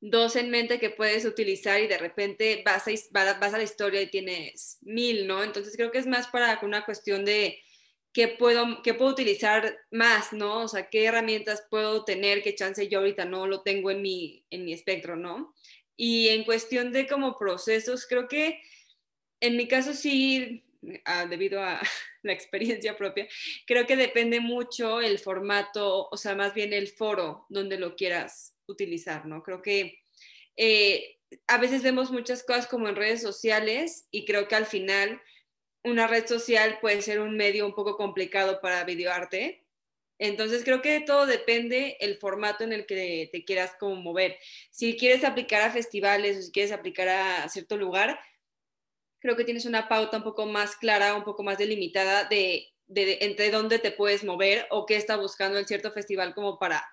[0.02, 2.92] dos en mente que puedes utilizar y de repente vas a,
[3.40, 5.44] vas a la historia y tienes mil, ¿no?
[5.44, 7.60] Entonces creo que es más para una cuestión de
[8.12, 10.64] qué puedo, qué puedo utilizar más, ¿no?
[10.64, 14.44] O sea, qué herramientas puedo tener, qué chance yo ahorita no lo tengo en mi,
[14.50, 15.54] en mi espectro, ¿no?
[15.96, 18.60] Y en cuestión de como procesos, creo que
[19.40, 20.64] en mi caso sí,
[21.06, 21.80] ah, debido a
[22.24, 23.28] la experiencia propia,
[23.68, 28.56] creo que depende mucho el formato, o sea, más bien el foro donde lo quieras
[28.72, 29.44] utilizar, ¿no?
[29.44, 30.04] Creo que
[30.58, 35.22] eh, a veces vemos muchas cosas como en redes sociales y creo que al final
[35.84, 39.66] una red social puede ser un medio un poco complicado para videoarte.
[40.20, 44.38] Entonces creo que todo depende el formato en el que te quieras como mover.
[44.70, 48.20] Si quieres aplicar a festivales o si quieres aplicar a cierto lugar,
[49.22, 53.50] creo que tienes una pauta un poco más clara, un poco más delimitada de, entre
[53.52, 56.86] dónde te puedes mover o qué está buscando el cierto festival como para,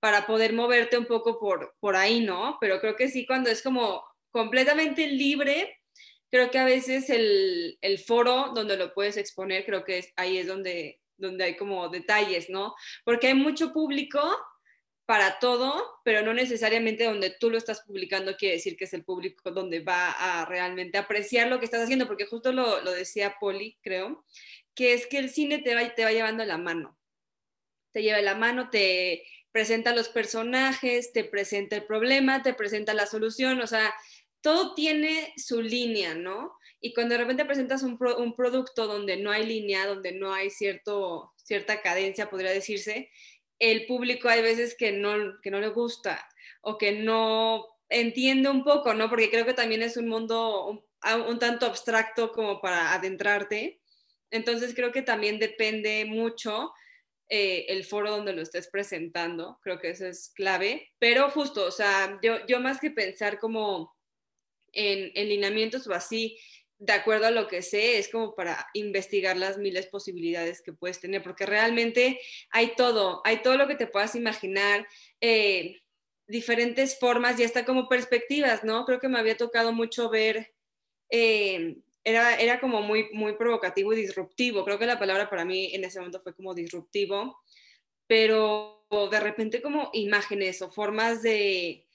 [0.00, 2.56] para poder moverte un poco por, por ahí, ¿no?
[2.60, 5.78] Pero creo que sí, cuando es como completamente libre,
[6.30, 10.46] creo que a veces el, el, foro donde lo puedes exponer, creo que ahí es
[10.46, 12.74] donde, donde hay como detalles, ¿no?
[13.04, 14.20] Porque hay mucho público
[15.06, 19.04] para todo, pero no necesariamente donde tú lo estás publicando quiere decir que es el
[19.04, 23.36] público donde va a realmente apreciar lo que estás haciendo, porque justo lo, lo decía
[23.40, 24.26] Poli, creo,
[24.74, 26.98] que es que el cine te va, te va llevando la mano,
[27.90, 29.24] te lleva la mano, te
[29.58, 33.92] presenta los personajes, te presenta el problema, te presenta la solución, o sea,
[34.40, 36.56] todo tiene su línea, ¿no?
[36.80, 37.98] Y cuando de repente presentas un,
[38.36, 43.10] producto donde no hay línea, donde no hay cierto, cierta cadencia, podría decirse,
[43.58, 46.24] el público hay veces que no, que no le gusta
[46.60, 49.08] o que no entiende un poco, ¿no?
[49.08, 50.84] Porque creo que también es un mundo un,
[51.26, 53.80] un tanto abstracto como para adentrarte.
[54.30, 56.70] Entonces creo que también depende mucho
[57.28, 61.70] eh, el foro donde lo estés presentando, creo que eso es clave, pero justo, o
[61.70, 63.94] sea, yo, yo más que pensar como
[64.72, 66.38] en, en lineamientos o así,
[66.78, 71.00] de acuerdo a lo que sé, es como para investigar las miles posibilidades que puedes
[71.00, 74.86] tener, porque realmente hay todo, hay todo lo que te puedas imaginar,
[75.20, 75.76] eh,
[76.28, 78.84] diferentes formas y hasta como perspectivas, ¿no?
[78.84, 80.54] Creo que me había tocado mucho ver
[81.10, 81.76] eh,
[82.08, 84.64] era, era como muy, muy provocativo y disruptivo.
[84.64, 87.38] Creo que la palabra para mí en ese momento fue como disruptivo,
[88.06, 91.86] pero de repente como imágenes o formas de,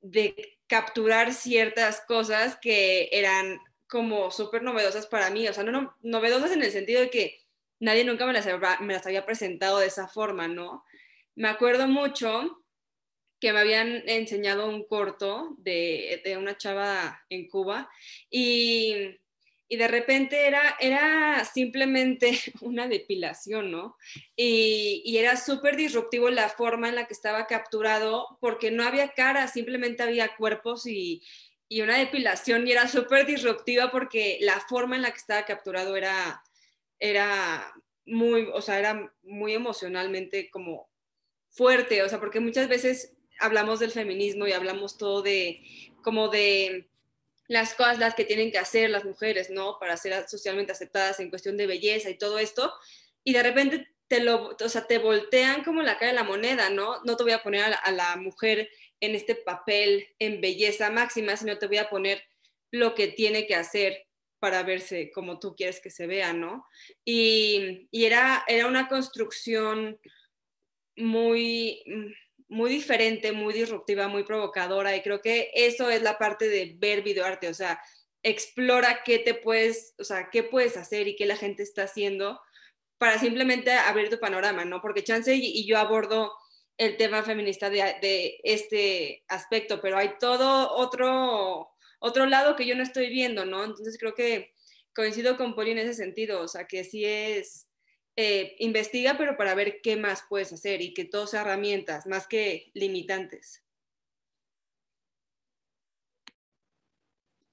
[0.00, 5.96] de capturar ciertas cosas que eran como súper novedosas para mí, o sea, no, no,
[6.00, 7.40] novedosas en el sentido de que
[7.80, 8.46] nadie nunca me las,
[8.80, 10.84] me las había presentado de esa forma, ¿no?
[11.34, 12.64] Me acuerdo mucho
[13.40, 17.90] que me habían enseñado un corto de, de una chava en Cuba
[18.30, 19.18] y
[19.72, 23.96] y de repente era, era simplemente una depilación, ¿no?
[24.36, 29.14] Y, y era súper disruptivo la forma en la que estaba capturado porque no había
[29.14, 31.22] cara, simplemente había cuerpos y,
[31.70, 35.96] y una depilación y era súper disruptiva porque la forma en la que estaba capturado
[35.96, 36.42] era,
[36.98, 37.72] era
[38.04, 40.90] muy, o sea, era muy emocionalmente como
[41.48, 45.62] fuerte, o sea, porque muchas veces hablamos del feminismo y hablamos todo de,
[46.02, 46.91] como de
[47.52, 49.78] las cosas las que tienen que hacer las mujeres, ¿no?
[49.78, 52.72] Para ser socialmente aceptadas en cuestión de belleza y todo esto,
[53.24, 56.70] y de repente te lo, o sea, te voltean como la cara de la moneda,
[56.70, 57.02] ¿no?
[57.04, 61.58] No te voy a poner a la, mujer en este papel en belleza máxima, sino
[61.58, 62.22] te voy a poner
[62.70, 64.06] lo que tiene que hacer
[64.38, 66.66] para verse como tú quieres que se vea, ¿no?
[67.04, 70.00] Y, y era, era una construcción
[70.96, 71.82] muy,
[72.52, 77.02] muy diferente, muy disruptiva, muy provocadora y creo que eso es la parte de ver
[77.02, 77.80] videoarte, o sea,
[78.22, 82.38] explora qué te puedes, o sea, qué puedes hacer y qué la gente está haciendo
[82.98, 84.82] para simplemente abrir tu panorama, ¿no?
[84.82, 86.30] Porque Chance y, yo abordo
[86.76, 92.82] el tema feminista de, este aspecto, pero hay todo otro, otro lado que yo no
[92.82, 93.64] estoy viendo, ¿no?
[93.64, 94.52] Entonces creo que
[94.94, 97.66] coincido con Poli en ese sentido, o sea, que sí es
[98.16, 102.26] eh, investiga, pero para ver qué más puedes hacer y que todo sea herramientas, más
[102.26, 103.64] que limitantes.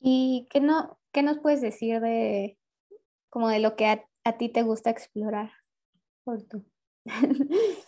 [0.01, 2.57] ¿Y qué, no, qué nos puedes decir de
[3.29, 5.51] como de lo que a, ti te gusta explorar
[6.23, 6.65] por tú?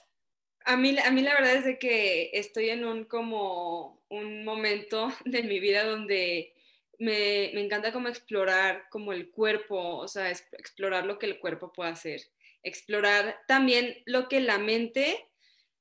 [0.63, 5.09] A mí, a mí la verdad es de que estoy en un como un momento
[5.25, 6.53] de mi vida donde
[6.99, 11.73] me, me encanta como explorar como el cuerpo, o sea, explorar lo que el cuerpo
[11.73, 12.21] puede hacer
[12.63, 15.29] explorar también lo que la mente,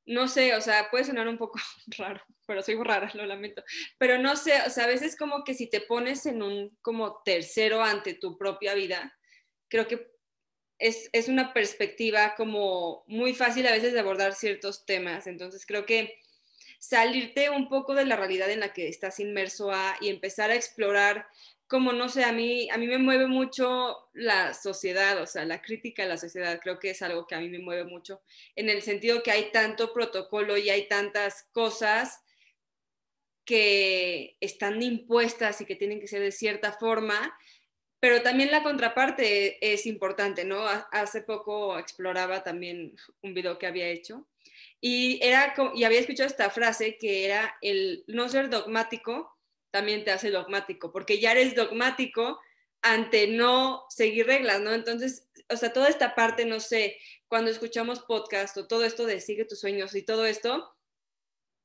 [0.07, 1.59] no sé, o sea, puede sonar un poco
[1.99, 3.63] raro, pero soy rara, lo lamento,
[3.99, 7.23] pero no sé, o sea, a veces como que si te pones en un como
[7.23, 9.17] tercero ante tu propia vida,
[9.69, 10.11] creo que
[10.79, 15.85] es, es una perspectiva como muy fácil a veces de abordar ciertos temas, entonces creo
[15.85, 16.19] que
[16.79, 20.55] salirte un poco de la realidad en la que estás inmerso a y empezar a
[20.55, 21.27] explorar
[21.71, 25.63] como no sé, a mí, a mí me mueve mucho la sociedad, o sea, la
[25.63, 28.23] crítica a la sociedad, creo que es algo que a mí me mueve mucho,
[28.57, 32.25] en el sentido que hay tanto protocolo y hay tantas cosas
[33.45, 37.39] que están impuestas y que tienen que ser de cierta forma,
[38.01, 40.67] pero también la contraparte es importante, ¿no?
[40.91, 44.27] Hace poco exploraba también un video que había hecho
[44.81, 49.37] y, era, y había escuchado esta frase que era el no ser dogmático,
[49.71, 52.41] también te hace dogmático, porque ya eres dogmático
[52.83, 54.73] ante no seguir reglas, ¿no?
[54.73, 59.21] Entonces, o sea, toda esta parte, no sé, cuando escuchamos podcast o todo esto de
[59.21, 60.75] sigue tus sueños y todo esto,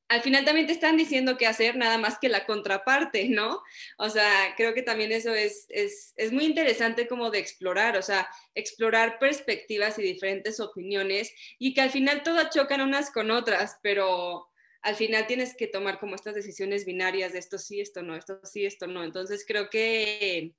[0.08, 3.64] al final también te están diciendo qué hacer, nada más que la contraparte, ¿no?
[3.98, 8.02] O sea, creo que también eso es, es, es muy interesante como de explorar, o
[8.04, 13.80] sea, explorar perspectivas y diferentes opiniones y que al final todas chocan unas con otras,
[13.82, 14.48] pero
[14.86, 18.40] al final tienes que tomar como estas decisiones binarias de esto sí, esto no, esto
[18.44, 19.04] sí, esto no.
[19.04, 20.54] Entonces creo que,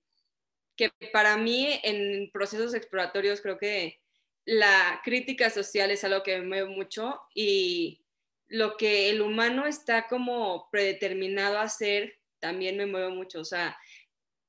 [0.75, 4.01] que para mí en procesos exploratorios creo que
[4.45, 8.05] la crítica social es algo que me mueve mucho y
[8.49, 13.39] lo que el humano está como predeterminado a hacer también me mueve mucho.
[13.39, 13.79] O sea,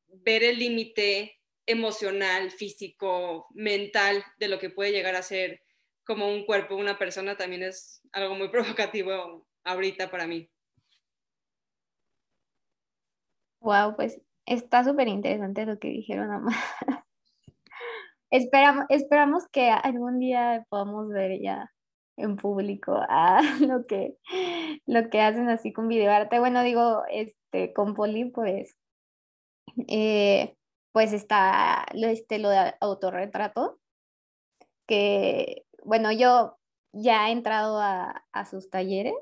[0.07, 5.61] ver el límite emocional, físico, mental de lo que puede llegar a ser
[6.03, 10.49] como un cuerpo, una persona, también es algo muy provocativo ahorita para mí.
[13.59, 16.55] Wow, pues está súper interesante lo que dijeron, Amar.
[18.31, 21.71] esperamos, esperamos que algún día podamos ver ya
[22.17, 24.17] en público a lo que,
[24.85, 26.39] lo que hacen así con videoarte.
[26.39, 28.75] Bueno, digo, este, con Poli, pues,
[29.87, 30.55] eh,
[30.91, 33.79] pues está este, lo de autorretrato,
[34.87, 36.57] que, bueno, yo
[36.93, 39.13] ya he entrado a, a sus talleres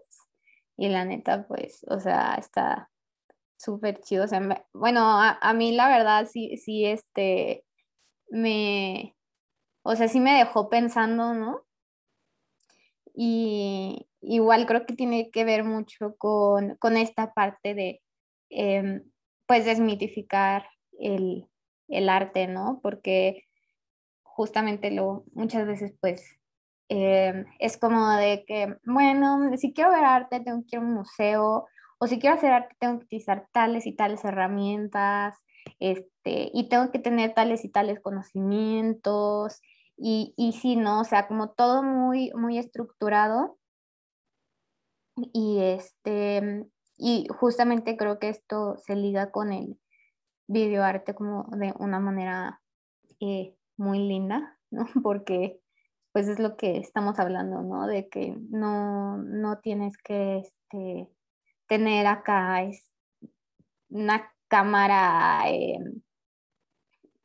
[0.77, 2.89] y la neta, pues, o sea, está
[3.57, 4.25] súper chido.
[4.25, 4.41] O sea,
[4.73, 7.65] bueno, a, a, mí la verdad sí, sí, este,
[8.29, 9.15] me,
[9.83, 11.65] o sea, sí me dejó pensando, ¿no?
[13.13, 18.01] Y igual creo que tiene que ver mucho con, con esta parte de,
[18.49, 19.01] eh,
[19.47, 20.67] pues, desmitificar
[20.99, 21.47] el,
[21.87, 22.79] el, arte, ¿no?
[22.83, 23.45] Porque
[24.23, 26.39] justamente lo, muchas veces, pues,
[26.89, 30.93] eh, es como de que, bueno, si quiero ver arte, tengo que ir a un
[30.93, 31.67] museo,
[31.97, 35.35] o si quiero hacer arte, tengo que utilizar tales y tales herramientas,
[35.79, 39.61] este, y tengo que tener tales y tales conocimientos,
[39.97, 41.01] y, y sí, ¿no?
[41.01, 43.57] O sea, como todo muy, muy estructurado.
[45.15, 46.65] Y este,
[46.97, 49.79] y justamente creo que esto se liga con el
[50.47, 52.61] videoarte como de una manera
[53.19, 54.85] eh, muy linda, ¿no?
[55.03, 55.59] Porque
[56.15, 57.87] pues es lo que estamos hablando, ¿no?
[57.87, 61.09] De que no, no tienes que este,
[61.67, 62.89] tener acá es,
[63.89, 65.77] una cámara eh,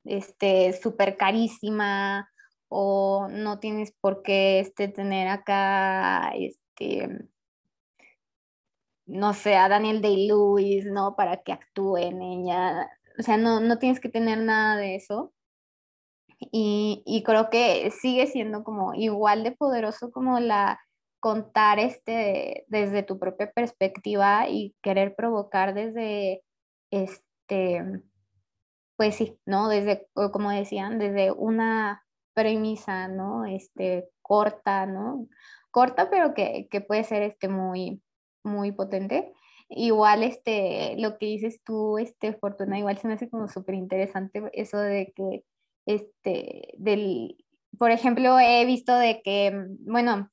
[0.02, 2.32] este, súper carísima
[2.66, 7.28] o no tienes por qué este, tener acá, este,
[9.06, 11.14] no sé, a Daniel Day-Lewis, ¿no?
[11.14, 12.90] Para que actúe en ella.
[13.16, 15.32] O sea, no, no tienes que tener nada de eso.
[16.40, 20.80] Y, y, creo que sigue siendo como igual de poderoso como la
[21.20, 26.42] contar este desde tu propia perspectiva y querer provocar desde
[26.90, 28.02] este
[29.00, 29.70] pues sí, ¿no?
[29.70, 33.46] Desde como decían, desde una premisa, ¿no?
[33.46, 35.26] Este, corta, ¿no?
[35.70, 38.02] Corta, pero que, que puede ser este, muy,
[38.44, 39.32] muy potente.
[39.70, 44.42] Igual, este, lo que dices tú, este, Fortuna, igual se me hace como súper interesante
[44.52, 45.44] eso de que,
[45.86, 47.36] este, del,
[47.78, 50.30] por ejemplo, he visto de que, bueno,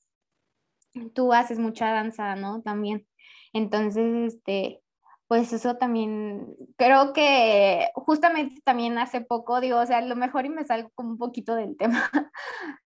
[1.13, 2.61] tú haces mucha danza, ¿no?
[2.61, 3.07] También.
[3.53, 4.81] Entonces, este,
[5.27, 10.45] pues eso también, creo que justamente también hace poco, digo, o sea, a lo mejor
[10.45, 12.09] y me salgo como un poquito del tema,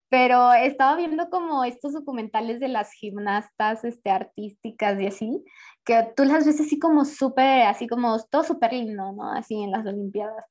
[0.09, 5.43] pero estaba viendo como estos documentales de las gimnastas este, artísticas y así,
[5.85, 9.31] que tú las ves así como súper, así como todo súper lindo, ¿no?
[9.31, 10.45] Así en las Olimpiadas,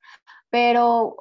[0.48, 1.16] pero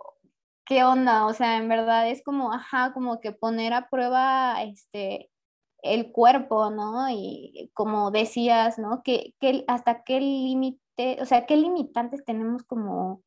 [0.69, 1.25] ¿qué onda?
[1.25, 5.31] O sea, en verdad es como, ajá, como que poner a prueba, este,
[5.81, 7.09] el cuerpo, ¿no?
[7.09, 9.01] Y como decías, ¿no?
[9.03, 13.23] Que, que hasta qué límite, o sea, qué limitantes tenemos como,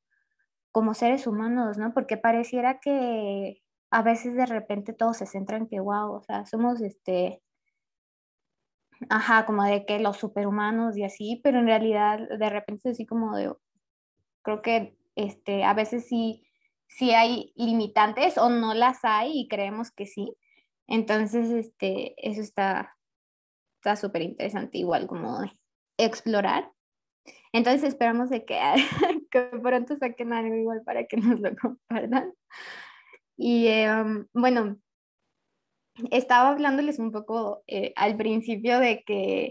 [0.73, 1.93] como seres humanos, ¿no?
[1.95, 6.47] Porque pareciera que a veces de repente todo se centra en que, wow, o sea,
[6.47, 7.43] somos este,
[9.11, 13.07] ajá, como de que los superhumanos y así, pero en realidad de repente es así
[13.07, 13.53] como de,
[14.43, 16.45] creo que este, a veces sí,
[16.97, 20.37] sí hay limitantes o no las hay y creemos que sí,
[20.93, 22.95] entonces, este, eso está
[23.97, 25.39] súper interesante, igual como
[25.99, 26.71] explorar.
[27.53, 28.59] Entonces esperamos de que,
[29.31, 32.35] que pronto saquen algo igual para que nos lo compartan.
[33.39, 34.77] Y em, bueno,
[36.11, 39.51] estaba hablándoles un poco eh, al principio de que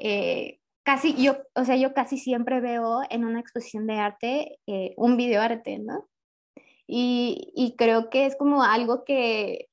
[0.00, 4.92] eh, casi yo, o sea, yo casi siempre veo en una exposición de arte eh,
[4.98, 6.08] un videoarte, ¿no?
[6.86, 9.68] Y, creo que es como algo que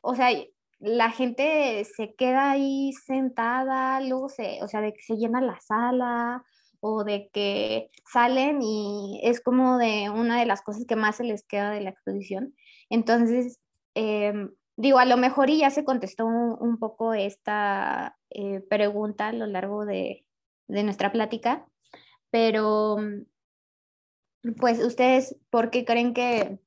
[0.00, 0.30] o sea,
[0.80, 5.60] la gente se queda ahí sentada, luego se, o sea, de que se llena la
[5.60, 6.44] sala
[6.80, 11.24] o de que salen y es como de una de las cosas que más se
[11.24, 12.54] les queda de la exposición.
[12.90, 13.58] Entonces,
[13.94, 19.32] em, digo, a lo mejor y ya se contestó un, poco esta eh, pregunta a
[19.32, 20.24] lo largo de,
[20.68, 21.66] de nuestra plática,
[22.30, 22.98] pero
[24.58, 26.58] pues ustedes, ¿por qué creen que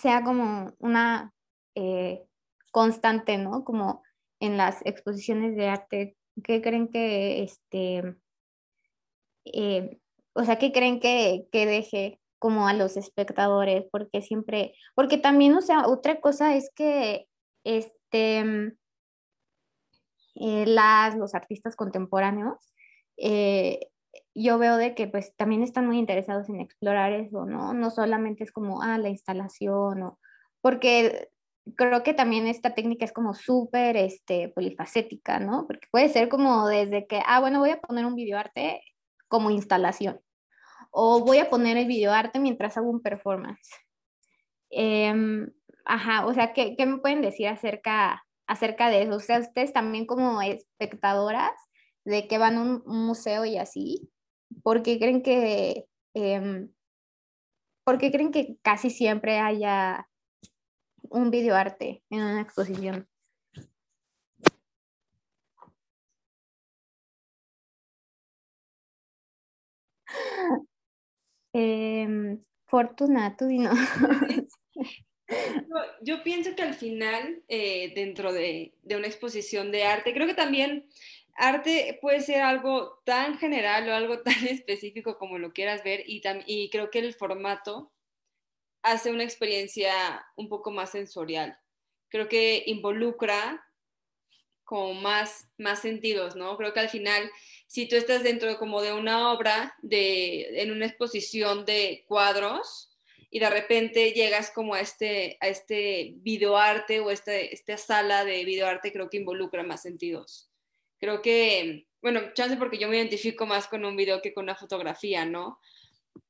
[0.00, 1.32] sea como una
[1.74, 2.26] eh,
[2.72, 3.64] constante, ¿no?
[3.64, 4.02] Como
[4.40, 8.16] en las exposiciones de arte, ¿qué creen que, este,
[9.44, 9.98] eh,
[10.34, 13.86] o sea, qué creen que, que deje como a los espectadores?
[13.90, 17.26] Porque siempre, porque también, o sea, otra cosa es que,
[17.64, 18.74] este,
[20.36, 22.74] eh, las, los artistas contemporáneos,
[24.34, 27.72] yo veo de que pues también están muy interesados en explorar eso, ¿no?
[27.74, 30.18] No solamente es como, ah, la instalación o,
[30.60, 31.28] porque
[31.76, 35.66] creo que también esta técnica es como súper este, polifacética, ¿no?
[35.66, 38.82] Porque puede ser como desde que, ah, bueno, voy a poner un videoarte
[39.28, 40.20] como instalación.
[40.90, 43.70] O voy a poner el videoarte mientras hago un performance.
[44.70, 45.50] Em,
[45.84, 49.16] ajá, o sea, ¿qué, ¿qué, me pueden decir acerca, acerca de eso?
[49.16, 51.52] O sea, ustedes también como espectadoras
[52.04, 54.10] de que van a un, museo y así,
[54.62, 56.70] porque creen que, em,
[57.84, 60.08] porque creen que casi siempre haya
[61.10, 63.08] un videoarte en una exposición.
[71.56, 72.36] Eh,
[72.66, 73.70] Fortunato, no.
[76.02, 80.34] Yo, pienso que al final, eh, dentro de, de, una exposición de arte, creo que
[80.34, 80.88] también
[81.36, 86.20] arte puede ser algo tan general o algo tan específico como lo quieras ver y,
[86.70, 87.92] creo que el formato
[88.82, 89.92] hace una experiencia
[90.36, 91.58] un poco más sensorial.
[92.08, 93.64] Creo que involucra
[94.62, 96.56] como más, más sentidos, ¿no?
[96.56, 97.30] Creo que al final,
[97.66, 102.94] si tú estás dentro como de una obra, de, en una exposición de cuadros,
[103.34, 108.44] y de repente llegas como a este, a este videoarte o este, esta sala de
[108.44, 110.53] videoarte, creo que involucra más sentidos.
[110.98, 114.56] Creo que, bueno, chance porque yo me identifico más con un video que con una
[114.56, 115.60] fotografía, ¿no?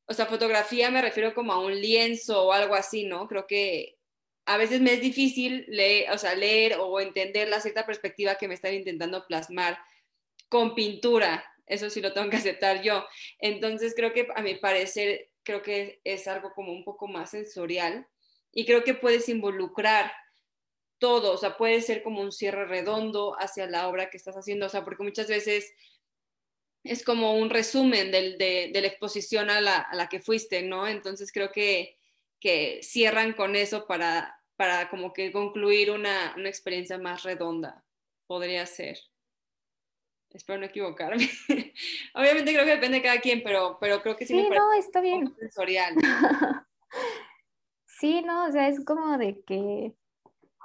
[0.07, 3.27] O sea, fotografía me refiero como a un lienzo o algo así, ¿no?
[3.29, 3.97] Creo que
[4.47, 8.49] a veces me es difícil leer, o sea, leer o entender la cierta perspectiva que
[8.49, 9.79] me están intentando plasmar
[10.49, 11.45] con pintura.
[11.67, 13.07] Eso sí lo tengo que aceptar yo.
[13.39, 18.07] Entonces creo que a mi parecer creo que es algo como un poco más sensorial
[18.53, 20.13] y creo que puedes involucrar
[21.05, 24.65] todo, o sea, puede ser como un cierre redondo hacia la obra que estás haciendo,
[24.65, 25.75] o sea, porque muchas veces
[26.83, 30.89] es como un resumen de, la exposición a la, que fuiste, ¿no?
[30.89, 31.99] Entonces creo que,
[32.41, 37.85] que cierran con eso para, para como que concluir una, una experiencia más redonda,
[38.27, 38.97] podría ser.
[40.31, 41.29] Espero no equivocarme.
[42.15, 45.03] Obviamente creo que depende de cada quien, pero, pero creo que sí, sí no, está
[45.03, 45.37] bien.
[45.39, 45.97] sensorial.
[47.85, 49.93] sí, no, o sea, es como de que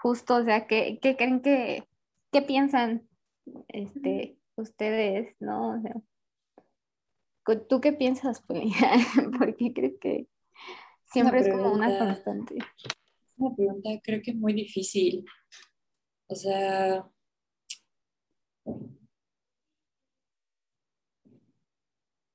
[0.01, 1.87] justo, o sea, ¿qué, qué creen que,
[2.31, 3.07] qué piensan
[3.67, 5.77] este, ustedes, no?
[5.77, 5.95] O sea,
[7.67, 8.71] ¿tú qué piensas, Poli?
[9.37, 10.27] ¿Por qué crees que
[11.05, 12.57] siempre es como una constante?
[13.37, 15.25] Una pregunta creo que muy difícil.
[16.27, 17.09] O sea,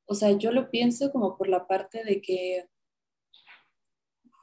[0.06, 2.68] o sea, yo lo pienso como por la parte de que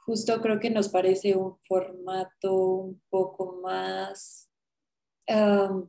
[0.04, 4.50] justo creo que nos parece un formato un poco más,
[5.26, 5.88] de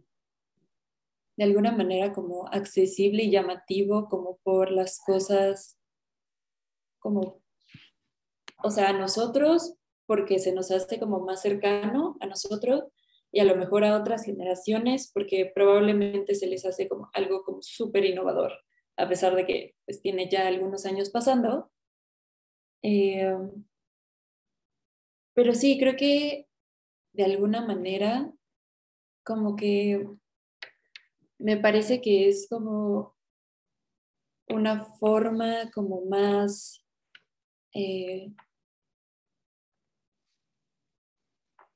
[1.43, 5.79] alguna manera como accesible y llamativo, como por las cosas,
[6.99, 7.41] como,
[8.63, 12.83] o sea, a nosotros, porque se nos hace como más cercano a nosotros
[13.31, 17.61] y a lo mejor a otras generaciones, porque probablemente se les hace como algo como
[17.61, 18.53] súper innovador
[18.97, 21.71] a pesar de que pues, tiene ya algunos años pasando.
[22.81, 23.35] Eh,
[25.33, 26.47] pero sí, creo que
[27.13, 28.31] de alguna manera,
[29.23, 30.07] como que
[31.37, 33.15] me parece que es como
[34.49, 36.83] una forma como más,
[37.73, 38.31] eh,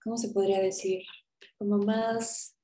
[0.04, 1.04] ¿cómo se podría decir?
[1.58, 2.58] Como más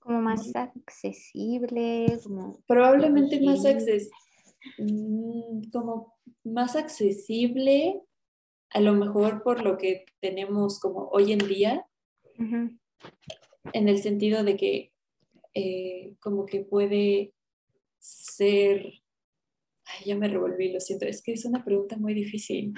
[0.00, 2.18] como más accesible,
[2.66, 4.10] probablemente más accesible,
[4.78, 8.00] mm, como más accesible,
[8.70, 11.86] a lo mejor por lo que tenemos como hoy en día,
[12.38, 14.92] en el sentido de que
[15.54, 17.34] eh, como que puede
[17.98, 18.86] ser,
[19.84, 22.72] ay, ya me revolví, lo siento, es que es una pregunta muy difícil.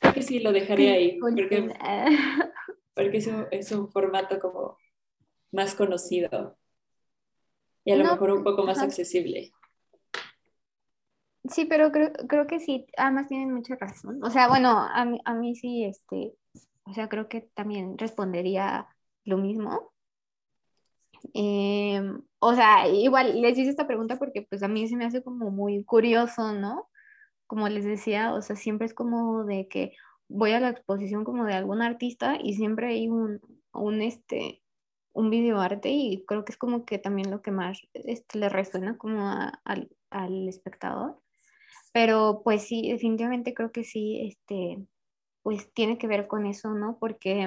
[0.00, 1.68] Creo que sí lo dejaré ahí, porque,
[2.94, 4.76] porque es un formato como
[5.52, 6.58] más conocido
[7.88, 9.50] y a lo mejor un poco más accesible.
[11.50, 14.22] Sí, pero creo, creo que sí, además tienen mucha razón.
[14.22, 16.34] O sea, bueno, a mí, a mí sí, este,
[16.84, 18.88] o sea, creo que también respondería
[19.24, 19.92] lo mismo.
[21.34, 25.22] Em, o sea, igual les hice esta pregunta porque pues a mí se me hace
[25.22, 26.88] como muy curioso, ¿no?
[27.46, 29.92] Como les decía, o sea, siempre es como de que
[30.28, 33.40] voy a la exposición como de algún artista y siempre hay un,
[33.72, 34.62] un este,
[35.12, 38.96] un videoarte y creo que es como que también lo que más este, le resuena
[38.98, 39.28] como
[39.64, 41.20] al, al, espectador.
[41.92, 44.86] Pero pues sí, definitivamente creo que sí, este,
[45.42, 46.98] pues tiene que ver con eso, ¿no?
[47.00, 47.46] Porque,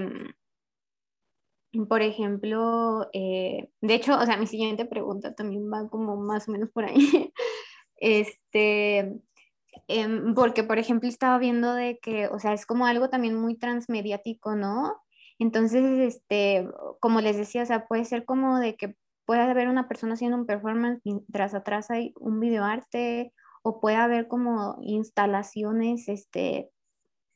[1.73, 6.47] mm, por ejemplo, eh, de hecho, o sea, mi siguiente pregunta también va como más
[6.47, 6.95] o menos por ahí.
[7.97, 9.21] este,
[9.87, 13.57] em, porque, por ejemplo, estaba viendo de que, o sea, es como algo también muy
[13.57, 14.95] transmediático, ¿no?
[15.39, 16.67] Entonces, este,
[16.99, 20.37] como les decía, o sea, puede ser como de que pueda haber una persona haciendo
[20.37, 23.33] un performance mientras atrás hay un videoarte
[23.63, 26.71] o puede haber como instalaciones, este,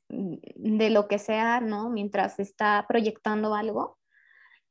[0.10, 1.90] de lo que sea, ¿no?
[1.90, 3.98] Mientras está proyectando algo.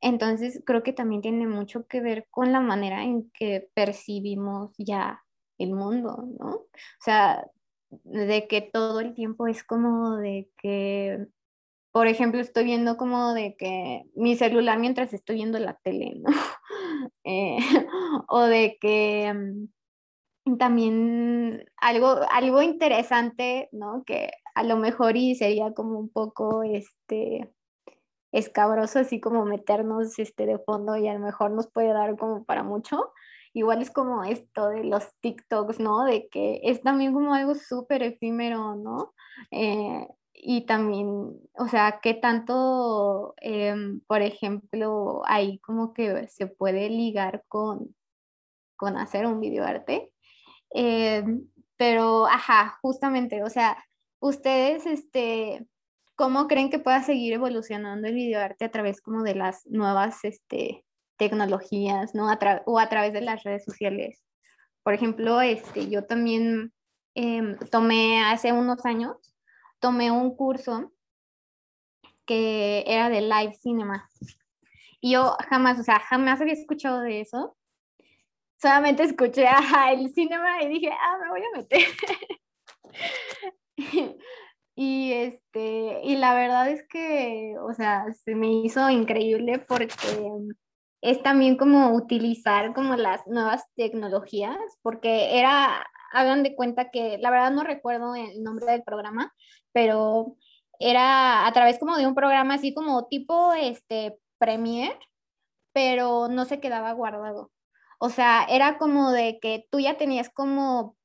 [0.01, 5.23] Entonces, creo que también tiene mucho que ver con la manera en que percibimos ya
[5.59, 6.51] el mundo, ¿no?
[6.51, 6.69] O
[7.01, 7.47] sea,
[7.91, 11.29] de que todo el tiempo es como de que
[11.95, 16.31] por ejemplo, estoy viendo como de que mi celular mientras estoy viendo la tele, ¿no?
[17.27, 17.59] Eh,
[18.29, 19.33] o de que
[20.59, 24.05] también algo, algo interesante, ¿no?
[24.07, 27.51] Que a lo mejor y sería como un poco, este,
[28.35, 32.45] escabroso, así como meternos este, de fondo y a lo mejor nos puede dar como
[32.45, 33.13] para mucho.
[33.55, 36.05] Igual es como esto de los TikToks, ¿no?
[36.05, 39.15] De que es también como algo súper efímero, ¿no?
[39.53, 41.09] Eh, y también,
[41.55, 47.95] o sea, qué tanto, em, por ejemplo, ahí como que se puede ligar con,
[48.77, 50.13] con hacer un videoarte.
[50.75, 53.83] Em, pero, ajá, justamente, o sea,
[54.21, 55.67] ustedes, este,
[56.17, 60.85] ¿cómo creen que pueda seguir evolucionando el videoarte a través como de las nuevas, este,
[61.17, 62.27] tecnologías, ¿no?
[62.67, 64.23] o a través de las redes sociales.
[64.83, 66.73] Por ejemplo, este, yo también
[67.15, 69.17] em, tomé hace unos años,
[69.79, 70.93] tomé un curso
[72.27, 74.09] que era de live cinema.
[75.01, 77.57] Y yo jamás, o sea, jamás había escuchado de eso.
[78.65, 79.45] Solamente escuché
[79.93, 81.81] el cinema y dije, ah, me voy a meter.
[84.75, 90.31] y este, y la verdad es que, o sea, se me hizo increíble porque
[91.03, 97.31] es también como utilizar como las nuevas tecnologías, porque era, hagan de cuenta que, la
[97.31, 99.31] verdad no recuerdo el nombre del programa,
[99.73, 100.37] pero
[100.79, 104.99] era a través como de un programa así como tipo este Premiere,
[105.75, 107.51] pero no se quedaba guardado.
[107.99, 110.97] O sea, era como de que tú ya tenías como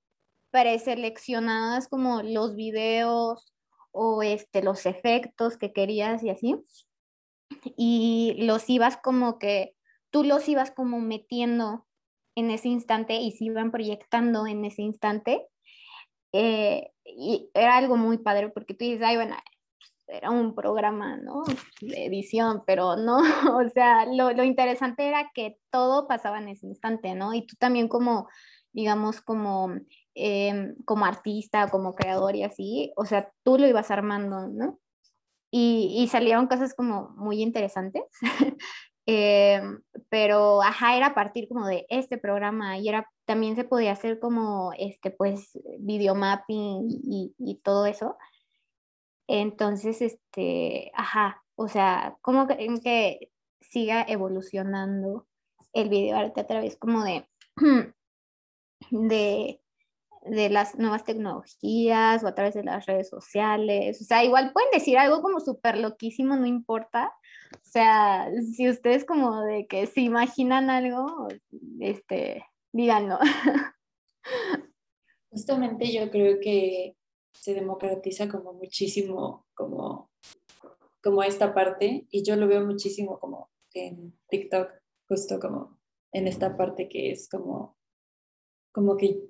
[0.51, 3.53] preseleccionadas como los videos
[3.91, 6.55] o este, los efectos que querías y así.
[7.77, 9.75] Y los ibas como que
[10.11, 11.85] tú los ibas como metiendo
[12.35, 15.47] en ese instante y se iban proyectando en ese instante.
[16.31, 19.35] Eh, y era algo muy padre porque tú dices, ay, bueno,
[20.11, 21.43] era un programa, ¿no?
[21.81, 23.17] De edición, pero no,
[23.65, 27.33] o sea, lo, lo, interesante era que todo pasaba en ese instante, ¿no?
[27.33, 28.27] Y tú también como,
[28.71, 29.71] digamos, como,
[30.15, 34.79] em, como artista, como creador y así, o sea, tú lo ibas armando, ¿no?
[35.51, 38.03] Y, y salieron cosas como muy interesantes.
[39.11, 39.59] Eh,
[40.09, 44.19] pero, ajá, era a partir como de este programa y era, también se podía hacer
[44.19, 48.17] como, este, pues, videomapping y, y todo eso.
[49.31, 55.27] Entonces, este, ajá, o sea, como que, que siga evolucionando
[55.71, 57.29] el videoarte a través como de,
[58.89, 59.61] de,
[60.23, 64.01] de las nuevas tecnologías o a través de las redes sociales.
[64.01, 67.13] O sea, igual pueden decir algo como súper loquísimo, no importa,
[67.53, 71.27] o sea, si ustedes como de que se imaginan algo,
[71.79, 73.19] este, díganlo.
[75.31, 76.95] Justamente yo creo que
[77.39, 80.11] se democratiza como muchísimo como,
[81.01, 84.69] como esta parte y yo lo veo muchísimo como en TikTok,
[85.07, 85.79] justo como
[86.11, 87.77] en esta parte que es como,
[88.73, 89.21] como que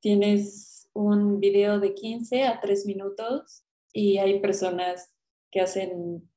[0.00, 5.14] tienes un video de 15 a 3 minutos y hay personas
[5.50, 6.28] que hacen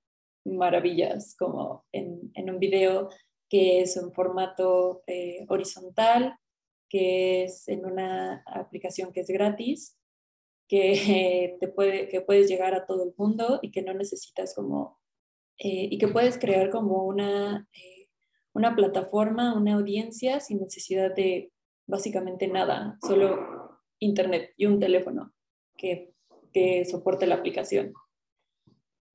[0.46, 3.10] maravillas, como en, un video
[3.50, 6.38] que es en formato eh, horizontal,
[6.90, 9.95] que es en una aplicación que es gratis,
[10.68, 15.00] que, te puede, que puedes llegar a todo el mundo y que no necesitas como,
[15.58, 18.10] eh, y que puedes crear como una, eh,
[18.54, 21.52] una plataforma, una audiencia sin necesidad de
[21.88, 25.34] básicamente nada, solo internet y un teléfono
[25.78, 26.14] que,
[26.52, 27.94] que soporte la aplicación.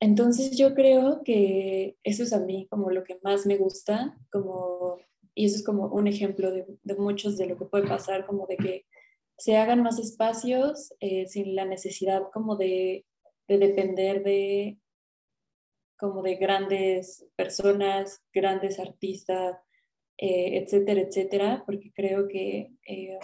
[0.01, 4.97] Entonces yo creo que eso es a mí como lo que más me gusta, como,
[5.35, 8.57] y eso es como un ejemplo de, muchos de lo que puede pasar, como de
[8.57, 8.87] que
[9.41, 13.07] se hagan más espacios eh, sin la necesidad como de,
[13.49, 14.79] depender de
[15.97, 19.57] como de grandes personas, grandes artistas,
[20.19, 23.19] eh, etcétera, etcétera, porque creo que eh,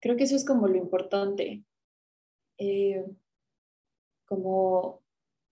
[0.00, 1.64] creo que eso es como lo importante.
[4.26, 5.02] como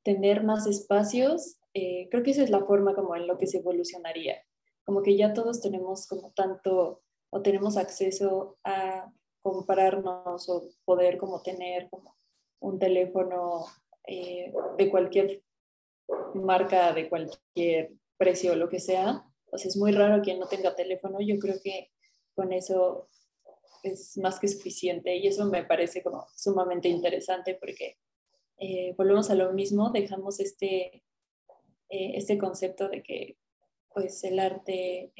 [0.04, 3.58] tener más espacios, eh, creo que esa es la forma como en lo que se
[3.58, 4.42] evolucionaría.
[4.84, 9.12] Como que ya todos tenemos como tanto o tenemos acceso a
[9.42, 11.88] comprarnos o poder como tener
[12.60, 13.66] un teléfono
[14.06, 15.42] eh, de cualquier
[16.34, 19.24] marca, de cualquier precio, lo que sea.
[19.54, 21.18] Sea, es muy raro quien no tenga teléfono.
[21.20, 21.90] Yo creo que
[22.34, 23.08] con eso
[23.82, 27.96] es más que suficiente y eso me parece como sumamente interesante porque
[28.58, 31.04] eh, volvemos a lo mismo, dejamos este,
[31.88, 33.38] eh, este concepto de que
[33.94, 35.12] pues el arte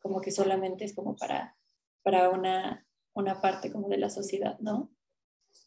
[0.00, 1.56] como que solamente es como para,
[2.02, 4.90] para una, una parte como de la sociedad, ¿no?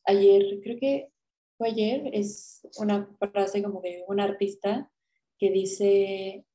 [0.05, 1.11] Ayer, creo que
[1.59, 4.91] ayer es una frase como de un artista
[5.37, 6.45] que dice,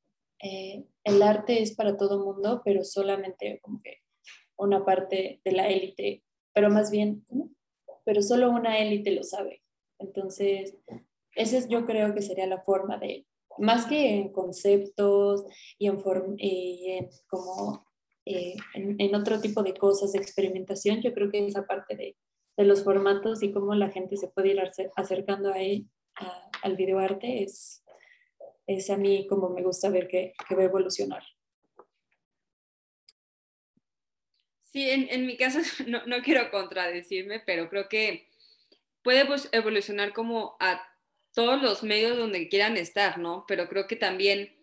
[0.43, 3.99] eh, el arte es para todo mundo, pero solamente como que
[4.57, 6.23] una parte de la élite,
[6.53, 7.27] pero más bien,
[8.05, 9.63] pero solo una élite lo sabe.
[9.99, 10.77] Entonces,
[11.35, 13.27] esa es, yo creo que sería la forma de,
[13.59, 15.45] más que en conceptos
[15.79, 16.01] y en,
[17.29, 17.87] como
[18.27, 22.17] eh, en, otro tipo de cosas, de experimentación, yo creo que esa parte de,
[22.57, 24.61] de los formatos y cómo la gente se puede ir
[24.97, 25.89] acercando a él,
[26.63, 27.83] al videoarte, es,
[28.67, 31.23] es a mí como me gusta ver que, que va a evolucionar.
[34.65, 38.29] Sí, en, en mi caso no, no, quiero contradecirme, pero creo que
[39.03, 40.81] puede pues, evolucionar como a
[41.33, 43.45] todos los medios donde quieran estar, ¿no?
[43.49, 44.57] Pero creo que también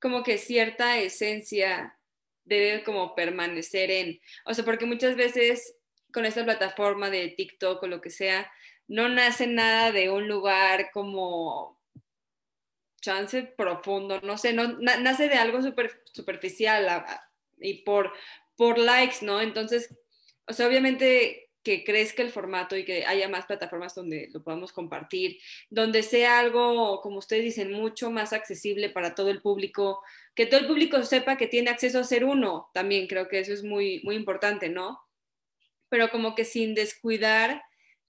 [0.00, 1.98] como que cierta esencia
[2.44, 5.76] debe como permanecer en, o sea, porque muchas veces
[6.12, 8.50] con esta plataforma de TikTok o lo que sea,
[8.88, 11.80] no nace nada de un lugar como
[13.00, 17.04] chance profundo, no sé, no, nace de algo super, superficial
[17.58, 18.12] y por,
[18.56, 19.40] por likes, ¿no?
[19.40, 19.94] Entonces,
[20.46, 24.72] o sea, obviamente que crezca el formato y que haya más plataformas donde lo podamos
[24.72, 25.38] compartir,
[25.70, 30.02] donde sea algo, como ustedes dicen, mucho más accesible para todo el público,
[30.34, 33.52] que todo el público sepa que tiene acceso a ser uno, también creo que eso
[33.52, 35.00] es muy, muy importante, ¿no?
[35.88, 37.62] Pero como que sin descuidar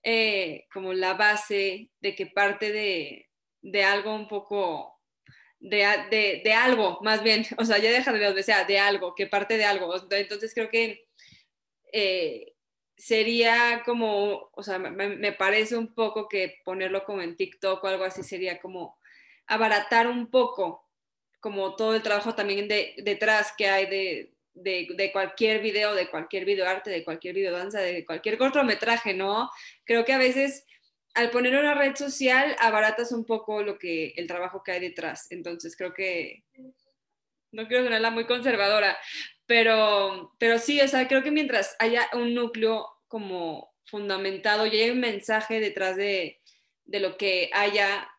[0.04, 3.30] eh, como la base de que parte de,
[3.62, 5.00] de algo un poco,
[5.60, 9.14] de, de, de, algo, más bien, o sea, ya deja de que sea, de algo,
[9.16, 9.94] que parte de algo.
[10.10, 11.06] Entonces creo que...
[11.96, 12.53] Eh,
[13.04, 18.06] sería como, o sea, me, parece un poco que ponerlo como en TikTok o algo
[18.06, 18.98] así sería como
[19.46, 20.88] abaratar un poco
[21.42, 26.10] como todo el trabajo también de, detrás que hay de, de, de, cualquier video, de
[26.10, 29.50] cualquier video arte, de cualquier video danza, de cualquier cortometraje, ¿no?
[29.84, 30.66] Creo que a veces
[31.14, 35.30] al poner una red social abaratas un poco lo que el trabajo que hay detrás.
[35.30, 36.46] Entonces creo que
[37.52, 38.98] no quiero sonarla muy conservadora,
[39.46, 44.90] pero, pero sí, o sea, creo que mientras haya un núcleo como fundamentado y hay
[44.90, 46.42] un mensaje detrás de,
[46.86, 48.10] de lo que haya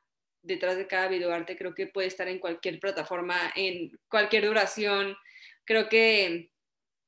[0.41, 5.17] detrás de cada videoarte, creo que puede estar en cualquier plataforma, en cualquier duración.
[5.65, 6.53] Creo que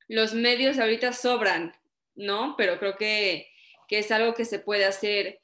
[0.08, 1.76] los medios ahorita sobran,
[2.16, 2.56] ¿no?
[2.58, 3.52] Pero creo que,
[3.86, 5.40] que es algo que se puede hacer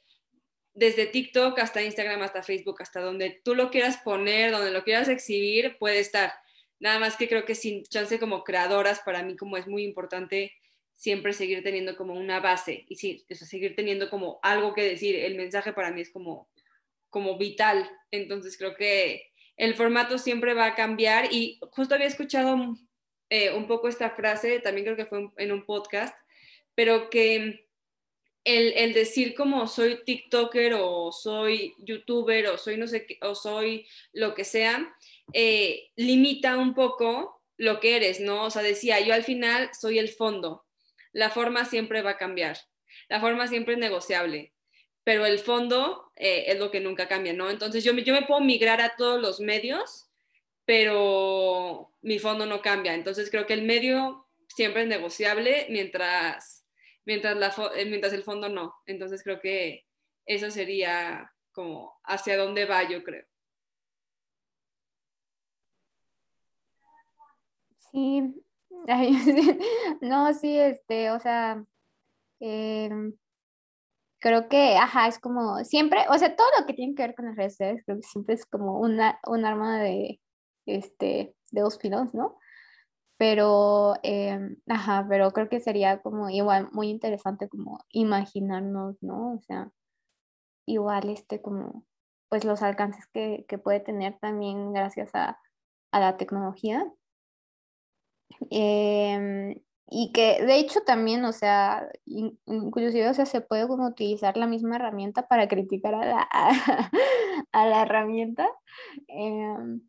[0.74, 5.06] desde TikTok hasta Instagram, hasta Facebook, hasta donde tú lo quieras poner, donde lo quieras
[5.08, 6.32] exhibir, puede estar.
[6.80, 10.52] Nada más que creo que sin chance como creadoras, para mí como es muy importante
[10.94, 15.16] siempre seguir teniendo como una base y sí, eso, seguir teniendo como algo que decir.
[15.16, 16.48] El mensaje para mí es como,
[17.10, 17.90] como vital.
[18.10, 22.76] Entonces creo que el formato siempre va a cambiar y justo había escuchado
[23.30, 26.14] eh, un poco esta frase, también creo que fue en un podcast,
[26.74, 27.66] pero que
[28.44, 33.34] el, el, decir como soy TikToker o soy YouTuber o soy no sé qué, o
[33.34, 34.94] soy lo que sea,
[35.32, 38.44] eh, limita un poco lo que eres, ¿no?
[38.46, 40.66] O sea, decía, yo al final soy el fondo,
[41.12, 42.58] la forma siempre va a cambiar,
[43.08, 44.52] la forma siempre es negociable,
[45.04, 47.50] pero el fondo eh, es lo que nunca cambia, ¿no?
[47.50, 50.10] Entonces yo, yo me puedo migrar a todos los medios,
[50.64, 56.66] pero mi fondo no cambia, entonces creo que el medio siempre es negociable mientras,
[57.04, 59.86] mientras, la, eh, mientras el fondo no, entonces creo que
[60.26, 63.26] eso sería como hacia dónde va, yo creo.
[67.90, 68.41] Sí,
[70.00, 71.64] no, sí, este, o sea,
[72.40, 73.14] em,
[74.20, 77.26] creo que, ajá, es como siempre, o sea, todo lo que tiene que ver con
[77.26, 80.20] las redes sociales, creo que siempre es como una, un arma de,
[80.66, 82.38] este, de dos filos, ¿no?
[83.18, 89.34] Pero, em, ajá, pero creo que sería como igual muy interesante como imaginarnos, ¿no?
[89.34, 89.70] O sea,
[90.66, 91.84] igual este como,
[92.28, 95.38] pues los alcances que, que puede tener también gracias a,
[95.92, 96.92] a la tecnología
[98.50, 99.54] Em,
[99.90, 104.46] y que de hecho también, o sea, inclusive, o sea, se puede como utilizar la
[104.46, 106.28] misma herramienta para criticar a la,
[107.52, 108.48] a, la herramienta.
[109.08, 109.82] Em,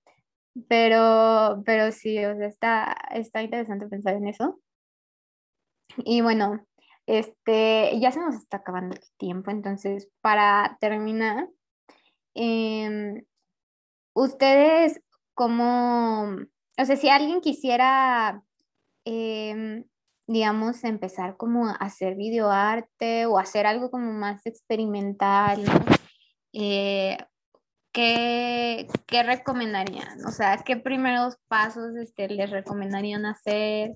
[0.67, 4.59] pero, pero sí, o sea, está, está interesante pensar en eso.
[5.97, 6.65] Y bueno,
[7.05, 11.47] este, ya se nos está acabando el tiempo, entonces para terminar,
[12.35, 13.23] em,
[14.13, 15.01] ustedes
[15.33, 16.37] como
[16.77, 18.43] o sea, si alguien quisiera,
[19.05, 19.85] em,
[20.27, 25.63] digamos, empezar como a hacer videoarte o hacer algo como más experimental.
[26.53, 27.17] Eh,
[27.91, 30.25] ¿qué, ¿qué, recomendarían?
[30.25, 33.95] O sea, ¿qué primeros pasos este, les recomendarían hacer?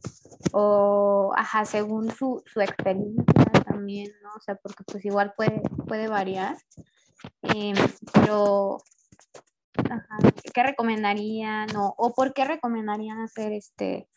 [0.53, 3.23] O, ajá, según su, su experiencia
[3.65, 4.29] también, ¿no?
[4.35, 6.57] O sea, porque pues igual puede, puede variar.
[7.41, 7.75] Em,
[8.13, 8.77] pero,
[10.53, 14.07] ¿qué recomendarían o, o por qué recomendarían hacer este,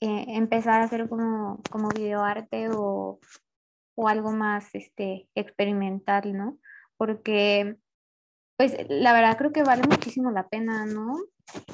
[0.00, 3.18] eh, empezar a hacer como, como videoarte o,
[3.94, 6.58] o algo más este, experimental, ¿no?
[6.98, 7.76] Porque,
[8.56, 11.16] pues, la verdad creo que vale muchísimo la pena, ¿no?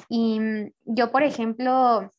[0.09, 2.13] Y mm, yo, por ejemplo,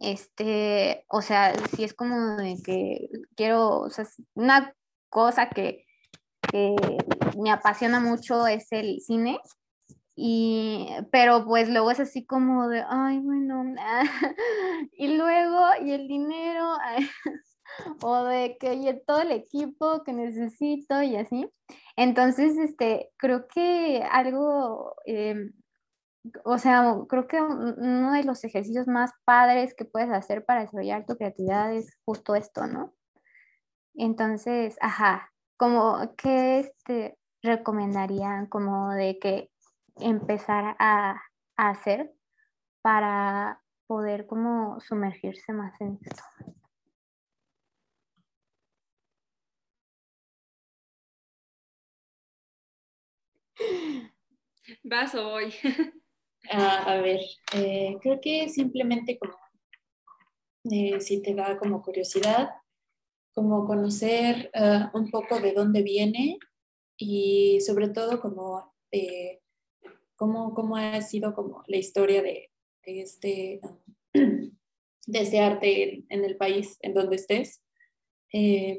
[0.00, 4.74] este, o sea, si es como de que quiero, o sea, una
[5.08, 5.84] cosa que,
[6.50, 6.76] que
[7.36, 9.40] me apasiona mucho es el cine,
[10.16, 13.64] y, pero pues luego es así como de, ay, bueno,
[14.92, 16.74] y luego, y el dinero,
[18.02, 21.50] o de que y todo el equipo que necesito y así.
[21.96, 25.52] Entonces, este, creo que algo, em,
[26.44, 31.06] o sea, creo que uno de los ejercicios más padres que puedes hacer para desarrollar
[31.06, 32.94] tu creatividad es justo esto, ¿no?
[33.94, 39.50] Entonces, ajá, como que este, recomendarían como de que
[40.00, 41.22] empezar a,
[41.56, 42.12] a hacer
[42.82, 46.22] para poder como sumergirse más en esto.
[54.82, 55.52] Vas o voy.
[56.50, 57.20] Ah, a ver,
[57.54, 59.32] eh, creo que simplemente como
[60.70, 62.50] eh, si te da como curiosidad,
[63.34, 66.38] como conocer ah, un poco de dónde viene
[66.98, 69.40] y sobre todo como eh,
[70.16, 72.50] cómo, cómo, ha sido como la historia de,
[72.84, 73.60] este,
[74.12, 74.50] de
[75.06, 77.62] este arte en, el país en donde estés,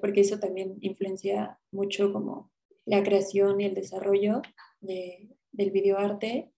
[0.01, 2.51] porque eso también influencia mucho como
[2.85, 4.41] la creación y el desarrollo
[4.81, 6.51] de, del videoarte,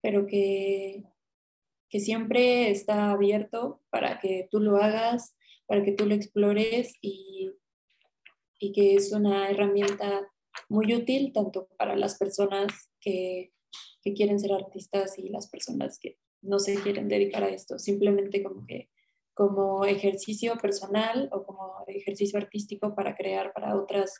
[0.00, 1.04] pero que,
[1.88, 7.52] que siempre está abierto para que tú lo hagas, para que tú lo explores y,
[8.58, 10.28] y que es una herramienta
[10.68, 13.51] muy útil tanto para las personas que,
[14.02, 18.42] que, quieren ser artistas y las personas que no se quieren dedicar a esto, simplemente
[18.42, 18.90] como que
[19.34, 24.18] como ejercicio personal o como ejercicio artístico para crear para otras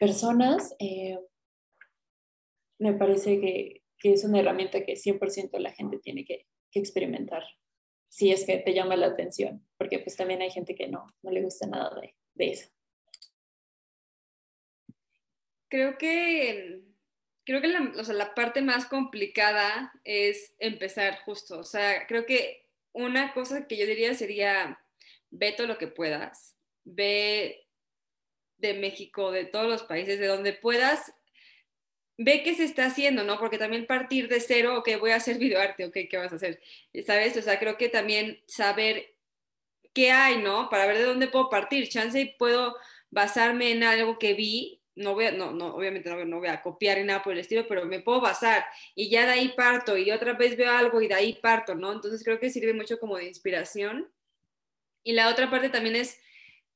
[0.00, 0.74] personas.
[0.80, 1.18] Eh,
[2.78, 7.44] me parece que, que, es una herramienta que 100% la gente tiene que, que, experimentar,
[8.08, 11.30] si es que te llama la atención, porque pues también hay gente que no, no
[11.30, 12.68] le gusta nada de, de eso.
[15.68, 16.82] Creo que,
[17.44, 22.26] creo que la, o sea, la parte más complicada es empezar justo, o sea, creo
[22.26, 24.80] que una cosa que yo diría sería,
[25.30, 27.66] ve todo lo que puedas, ve
[28.58, 31.12] de México, de todos los países, de donde puedas
[32.22, 33.38] ve qué se está haciendo, ¿no?
[33.38, 36.60] Porque también partir de cero, ok, voy a hacer videoarte, ok, ¿qué vas a hacer?
[37.06, 37.36] ¿Sabes?
[37.36, 39.14] O sea, creo que también saber
[39.94, 40.68] qué hay, ¿no?
[40.68, 41.88] Para ver de dónde puedo partir.
[41.88, 42.76] Chance y puedo
[43.10, 46.62] basarme en algo que vi, no voy a, no, no, obviamente no, no voy a
[46.62, 49.96] copiar ni nada por el estilo, pero me puedo basar y ya de ahí parto
[49.96, 51.92] y otra vez veo algo y de ahí parto, ¿no?
[51.92, 54.12] Entonces creo que sirve mucho como de inspiración.
[55.02, 56.20] Y la otra parte también es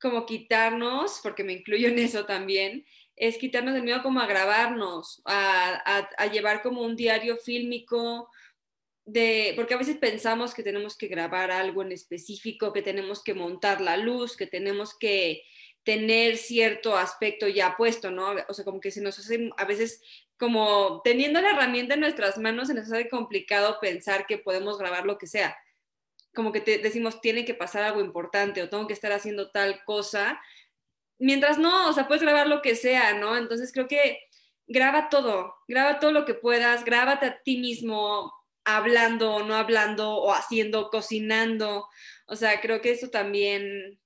[0.01, 2.85] como quitarnos, porque me incluyo en eso también,
[3.17, 8.29] es quitarnos el miedo como a grabarnos, a, a, llevar como un diario fílmico,
[9.05, 13.35] de, porque a veces pensamos que tenemos que grabar algo en específico, que tenemos que
[13.35, 15.43] montar la luz, que tenemos que
[15.85, 18.35] tener cierto aspecto ya puesto, ¿no?
[18.49, 20.01] O sea, como que se nos hace a veces
[20.39, 25.07] como teniendo la herramienta en nuestras manos, se nos hace complicado pensar que podemos grabar
[25.07, 25.57] lo que sea.
[26.35, 29.85] Como que te decimos, tiene que pasar algo importante o tengo que estar haciendo tal
[29.85, 30.41] cosa,
[31.19, 33.37] mientras no, o sea, puedes grabar lo que sea, ¿no?
[33.37, 34.19] Entonces creo que
[34.67, 38.33] graba todo, graba todo lo que puedas, grábate a ti mismo
[38.65, 41.89] hablando o no hablando o haciendo, cocinando.
[42.27, 44.01] O sea, creo que eso también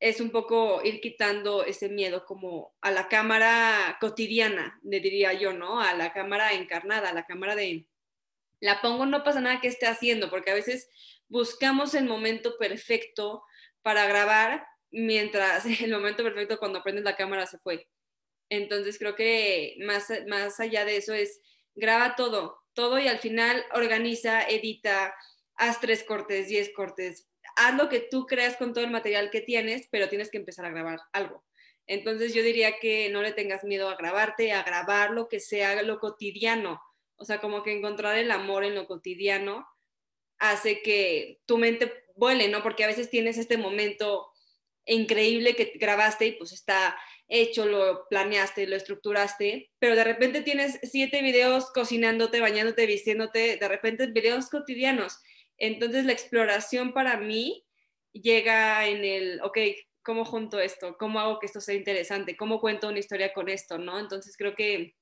[0.00, 5.52] es un poco ir quitando ese miedo como a la cámara cotidiana, le diría yo,
[5.52, 5.80] ¿no?
[5.80, 7.86] A la cámara encarnada, a la cámara de,
[8.60, 10.88] la pongo, no pasa nada que esté haciendo, porque a veces
[11.28, 13.44] buscamos el momento perfecto
[13.82, 17.88] para grabar, mientras el momento perfecto cuando prendes la cámara se fue.
[18.48, 21.40] Entonces creo que más, más allá de eso es
[21.74, 25.14] graba todo, todo y al final organiza, edita,
[25.56, 29.40] haz tres cortes, diez cortes, haz lo que tú creas con todo el material que
[29.40, 31.44] tienes, pero tienes que empezar a grabar algo.
[31.86, 35.82] Entonces yo diría que no le tengas miedo a grabarte, a grabar lo que sea
[35.82, 36.80] lo cotidiano.
[37.16, 39.66] O sea, como que encontrar el amor en lo cotidiano
[40.38, 42.62] hace que tu mente vuele, ¿no?
[42.62, 44.30] Porque a veces tienes este momento
[44.86, 46.96] increíble que grabaste y pues está
[47.28, 53.68] hecho, lo planeaste, lo estructuraste, pero de repente tienes siete videos cocinándote, bañándote, vistiéndote, de
[53.68, 55.20] repente videos cotidianos.
[55.58, 57.64] Entonces la exploración para mí
[58.12, 59.58] llega en el, ok,
[60.02, 63.78] cómo junto esto, cómo hago que esto sea interesante, cómo cuento una historia con esto,
[63.78, 63.98] ¿no?
[63.98, 64.94] Entonces creo que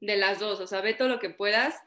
[0.00, 1.80] de las dos, o sea, ve todo lo que puedas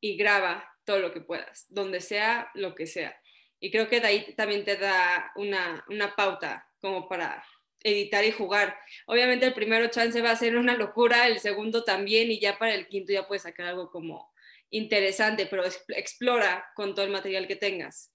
[0.00, 3.18] y graba todo lo que puedas, donde sea, lo que sea.
[3.60, 7.42] Y creo que de ahí también te da una, una pauta como para
[7.82, 8.78] editar y jugar.
[9.06, 12.74] Obviamente el primero chance va a ser una locura, el segundo también y ya para
[12.74, 14.32] el quinto ya puedes sacar algo como
[14.70, 18.12] interesante, pero explora con todo el material que tengas.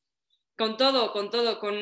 [0.57, 1.75] Con todo, con todo, con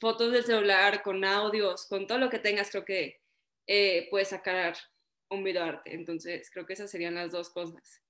[0.00, 3.20] fotos del celular, con audios, con todo lo que tengas, creo que
[3.66, 4.76] eh, puedes sacar
[5.30, 5.94] un video arte.
[5.94, 8.02] Entonces, creo que esas serían las dos cosas.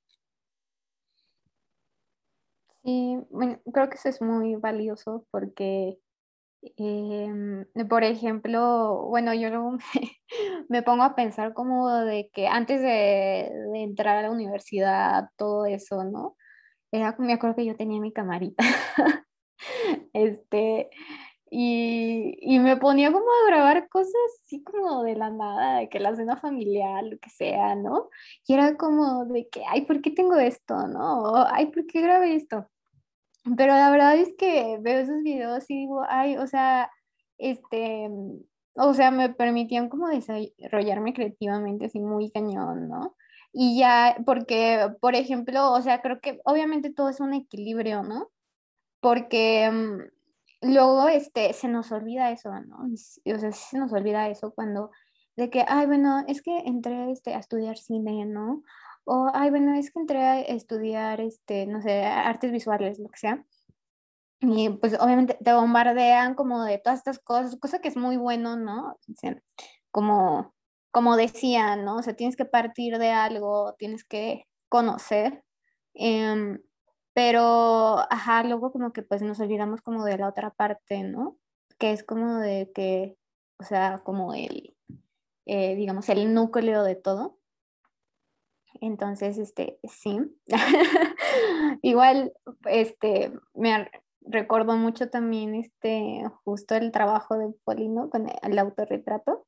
[2.82, 5.98] Sí, bueno, creo que eso es muy valioso porque,
[6.76, 9.78] em, por ejemplo, bueno, yo luego
[10.68, 12.88] me, pongo a pensar como de que antes de,
[13.72, 16.36] de, entrar a la universidad, todo eso, ¿no?
[16.92, 18.64] Era, me acuerdo que yo tenía mi camarita.
[20.12, 20.90] este,
[21.50, 26.00] y, y, me ponía como a grabar cosas así como de la nada, de que
[26.00, 28.10] la cena familiar, lo que sea, ¿no?
[28.46, 30.88] Y era como de que, ay, ¿por qué tengo esto?
[30.88, 31.46] ¿No?
[31.46, 32.68] Ay, ¿por qué grabé esto?
[33.56, 36.90] Pero la verdad es que veo esos videos y digo, ay, o sea,
[37.38, 38.08] este,
[38.74, 43.16] o sea, me permitían como desarrollarme creativamente así muy cañón, ¿no?
[43.52, 48.30] Y ya, porque, por ejemplo, o sea, creo que obviamente todo es un equilibrio, ¿no?
[49.00, 52.76] Porque mm, luego, este, se nos olvida eso, ¿no?
[52.84, 54.90] O sea, se nos olvida eso cuando,
[55.36, 58.62] de que, ay, bueno, es que entré este, a estudiar cine, ¿no?
[59.06, 63.18] O, ay, bueno, es que entré a estudiar, este, no sé, artes visuales, lo que
[63.18, 63.44] sea.
[64.40, 68.56] Y pues obviamente te bombardean como de todas estas cosas, cosa que es muy bueno,
[68.56, 68.98] ¿no?
[69.90, 70.54] Como,
[70.90, 71.96] como decía, ¿no?
[71.96, 75.42] O sea, tienes que partir de algo, tienes que conocer.
[75.94, 76.60] Em,
[77.14, 81.38] pero, ajá, luego como que pues nos olvidamos como de la otra parte, ¿no?
[81.78, 83.16] Que es como de que,
[83.58, 84.76] o sea, como el,
[85.46, 87.38] eh, digamos, el núcleo de todo.
[88.80, 90.18] Entonces, este, sí.
[91.82, 92.32] Igual,
[92.64, 99.46] este, me recuerdo mucho también, este, justo el trabajo de Polino con el autorretrato.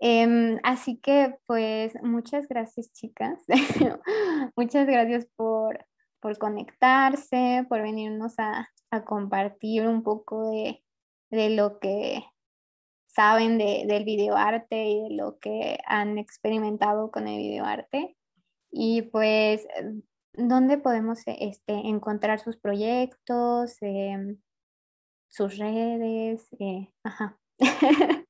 [0.00, 3.42] Em, así que, pues, muchas gracias, chicas.
[4.56, 5.84] muchas gracias por,
[6.20, 10.84] por conectarse, por venirnos a, a compartir un poco de,
[11.30, 12.24] de lo que
[13.06, 18.16] saben de, del videoarte y de lo que han experimentado con el videoarte.
[18.70, 19.66] Y pues,
[20.34, 24.38] ¿dónde podemos este, encontrar sus proyectos, em,
[25.28, 26.48] sus redes?
[26.60, 27.38] Eh, ajá.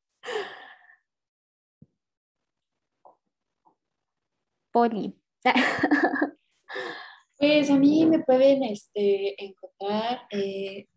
[4.73, 5.15] Poli.
[7.39, 10.89] Pues a mí me pueden este, encontrar, eh,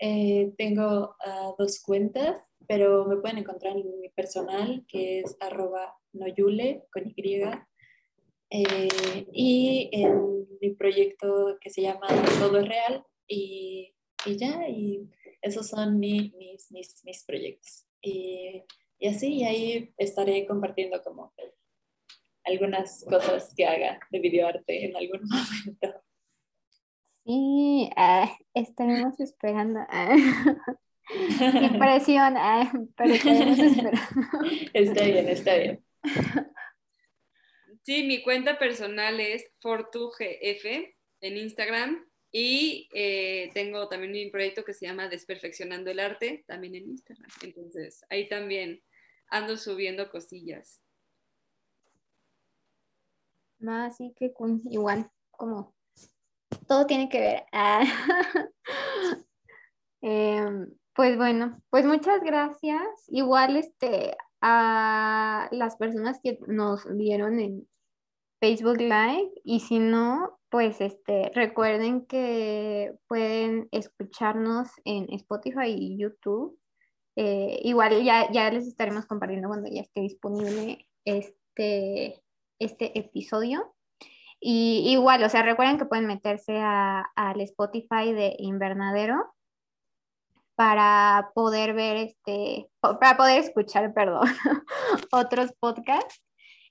[0.00, 2.36] eh, tengo ah, dos cuentas,
[2.68, 7.40] pero me pueden encontrar en mi personal, que es arroba noyule con Y,
[8.54, 12.06] eh, y en mi proyecto que se llama
[12.38, 13.94] Todo es Real y,
[14.26, 15.08] y ya, y
[15.40, 16.34] esos son mis,
[16.70, 17.86] mis, mis, proyectos.
[18.02, 18.62] Y,
[18.98, 21.32] y, así, y ahí estaré compartiendo como
[22.44, 26.02] algunas cosas que haga de videoarte en algún momento.
[27.24, 29.80] Sí, ah, estaremos esperando.
[29.88, 30.14] Ah.
[31.62, 34.00] Impresión, ah, pero estaremos esperando.
[34.74, 35.84] Está bien, está bien.
[37.84, 40.64] Sí, mi cuenta personal es FortuGF
[41.20, 46.76] en Instagram y eh, tengo también un proyecto que se llama Desperfeccionando el Arte, también
[46.76, 47.28] en Instagram.
[47.42, 48.80] Entonces, ahí también
[49.28, 50.80] ando subiendo cosillas.
[53.58, 54.32] Más sí que
[54.70, 55.74] igual, como
[56.68, 57.44] todo tiene que ver.
[57.52, 57.84] Ah.
[60.04, 62.82] Em, pues bueno, pues muchas gracias.
[63.06, 67.68] Igual este a las personas que nos vieron en
[68.42, 76.58] Facebook Live y si no, pues este, recuerden que pueden escucharnos en Spotify y YouTube.
[77.14, 82.20] Eh, igual ya, ya les estaremos compartiendo cuando ya esté disponible este,
[82.58, 83.76] este episodio.
[84.40, 89.32] Y igual, o sea, recuerden que pueden meterse al Spotify de Invernadero
[90.56, 94.26] para poder ver este, para poder escuchar, perdón,
[95.12, 96.20] otros podcasts.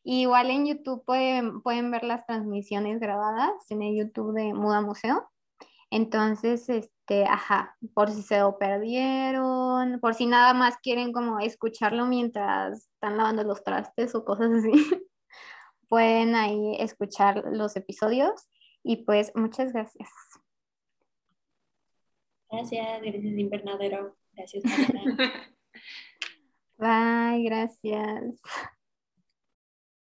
[0.04, 5.30] Igual en YouTube pueden, pueden ver las transmisiones grabadas en el YouTube de Muda Museo.
[5.92, 12.06] Entonces, este, ajá, por si se lo perdieron, por si nada más quieren como escucharlo
[12.06, 14.72] mientras están lavando los trastes o cosas así,
[15.90, 18.50] pueden ahí escuchar los episodios
[18.84, 20.10] y pues muchas gracias.
[22.50, 24.18] Gracias, gracias invernadero.
[24.34, 25.54] Gracias, Mariana.
[26.78, 28.42] Bye, gracias.